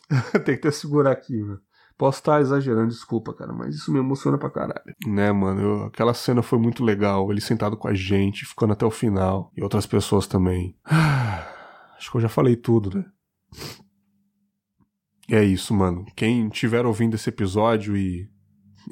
Tem 0.44 0.56
que 0.56 0.68
até 0.68 0.70
segurar 0.70 1.12
aqui, 1.12 1.36
mano. 1.36 1.60
Posso 1.98 2.20
estar 2.20 2.40
exagerando, 2.40 2.86
desculpa, 2.86 3.34
cara, 3.34 3.52
mas 3.52 3.74
isso 3.74 3.92
me 3.92 3.98
emociona 3.98 4.38
pra 4.38 4.48
caralho. 4.48 4.94
Né, 5.04 5.32
mano? 5.32 5.60
Eu, 5.60 5.82
aquela 5.86 6.14
cena 6.14 6.42
foi 6.42 6.56
muito 6.56 6.84
legal. 6.84 7.28
Ele 7.32 7.40
sentado 7.40 7.76
com 7.76 7.88
a 7.88 7.94
gente, 7.94 8.46
ficando 8.46 8.72
até 8.72 8.86
o 8.86 8.90
final. 8.90 9.50
E 9.56 9.62
outras 9.64 9.84
pessoas 9.84 10.28
também. 10.28 10.76
Acho 11.98 12.12
que 12.12 12.16
eu 12.16 12.20
já 12.20 12.28
falei 12.28 12.54
tudo, 12.54 12.96
né? 12.96 13.04
É 15.28 15.42
isso, 15.42 15.74
mano. 15.74 16.06
Quem 16.14 16.46
estiver 16.46 16.86
ouvindo 16.86 17.14
esse 17.14 17.30
episódio 17.30 17.96
e 17.96 18.28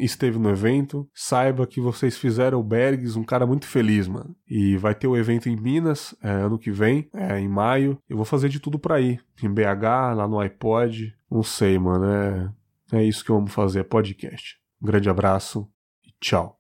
esteve 0.01 0.37
no 0.37 0.51
evento, 0.51 1.09
saiba 1.15 1.65
que 1.65 1.81
vocês 1.81 2.19
fizeram 2.19 2.59
o 2.59 2.65
Bergs 2.65 3.17
um 3.17 3.23
cara 3.23 3.47
muito 3.47 3.69
feliz, 3.69 4.09
mano. 4.09 4.35
E 4.49 4.77
vai 4.77 4.97
ter 4.97 5.07
o 5.07 5.17
evento 5.17 5.49
em 5.49 5.55
Minas 5.55 6.13
é, 6.21 6.29
ano 6.29 6.59
que 6.59 6.73
vem, 6.73 7.09
é, 7.15 7.39
em 7.39 7.49
maio. 7.49 7.97
Eu 8.09 8.17
vou 8.17 8.27
fazer 8.27 8.49
de 8.49 8.59
tudo 8.59 8.81
pra 8.81 9.01
ir. 9.01 9.25
Em 9.41 9.49
BH, 9.49 10.17
lá 10.17 10.27
no 10.27 10.41
iPod. 10.41 11.15
Não 11.31 11.45
sei, 11.45 11.79
mano. 11.79 12.05
É 12.05 12.51
é 12.93 13.03
isso 13.03 13.25
que 13.25 13.31
eu 13.31 13.37
amo 13.37 13.49
fazer, 13.49 13.85
podcast. 13.85 14.57
Um 14.81 14.87
grande 14.87 15.09
abraço 15.09 15.71
e 16.05 16.13
tchau. 16.21 16.56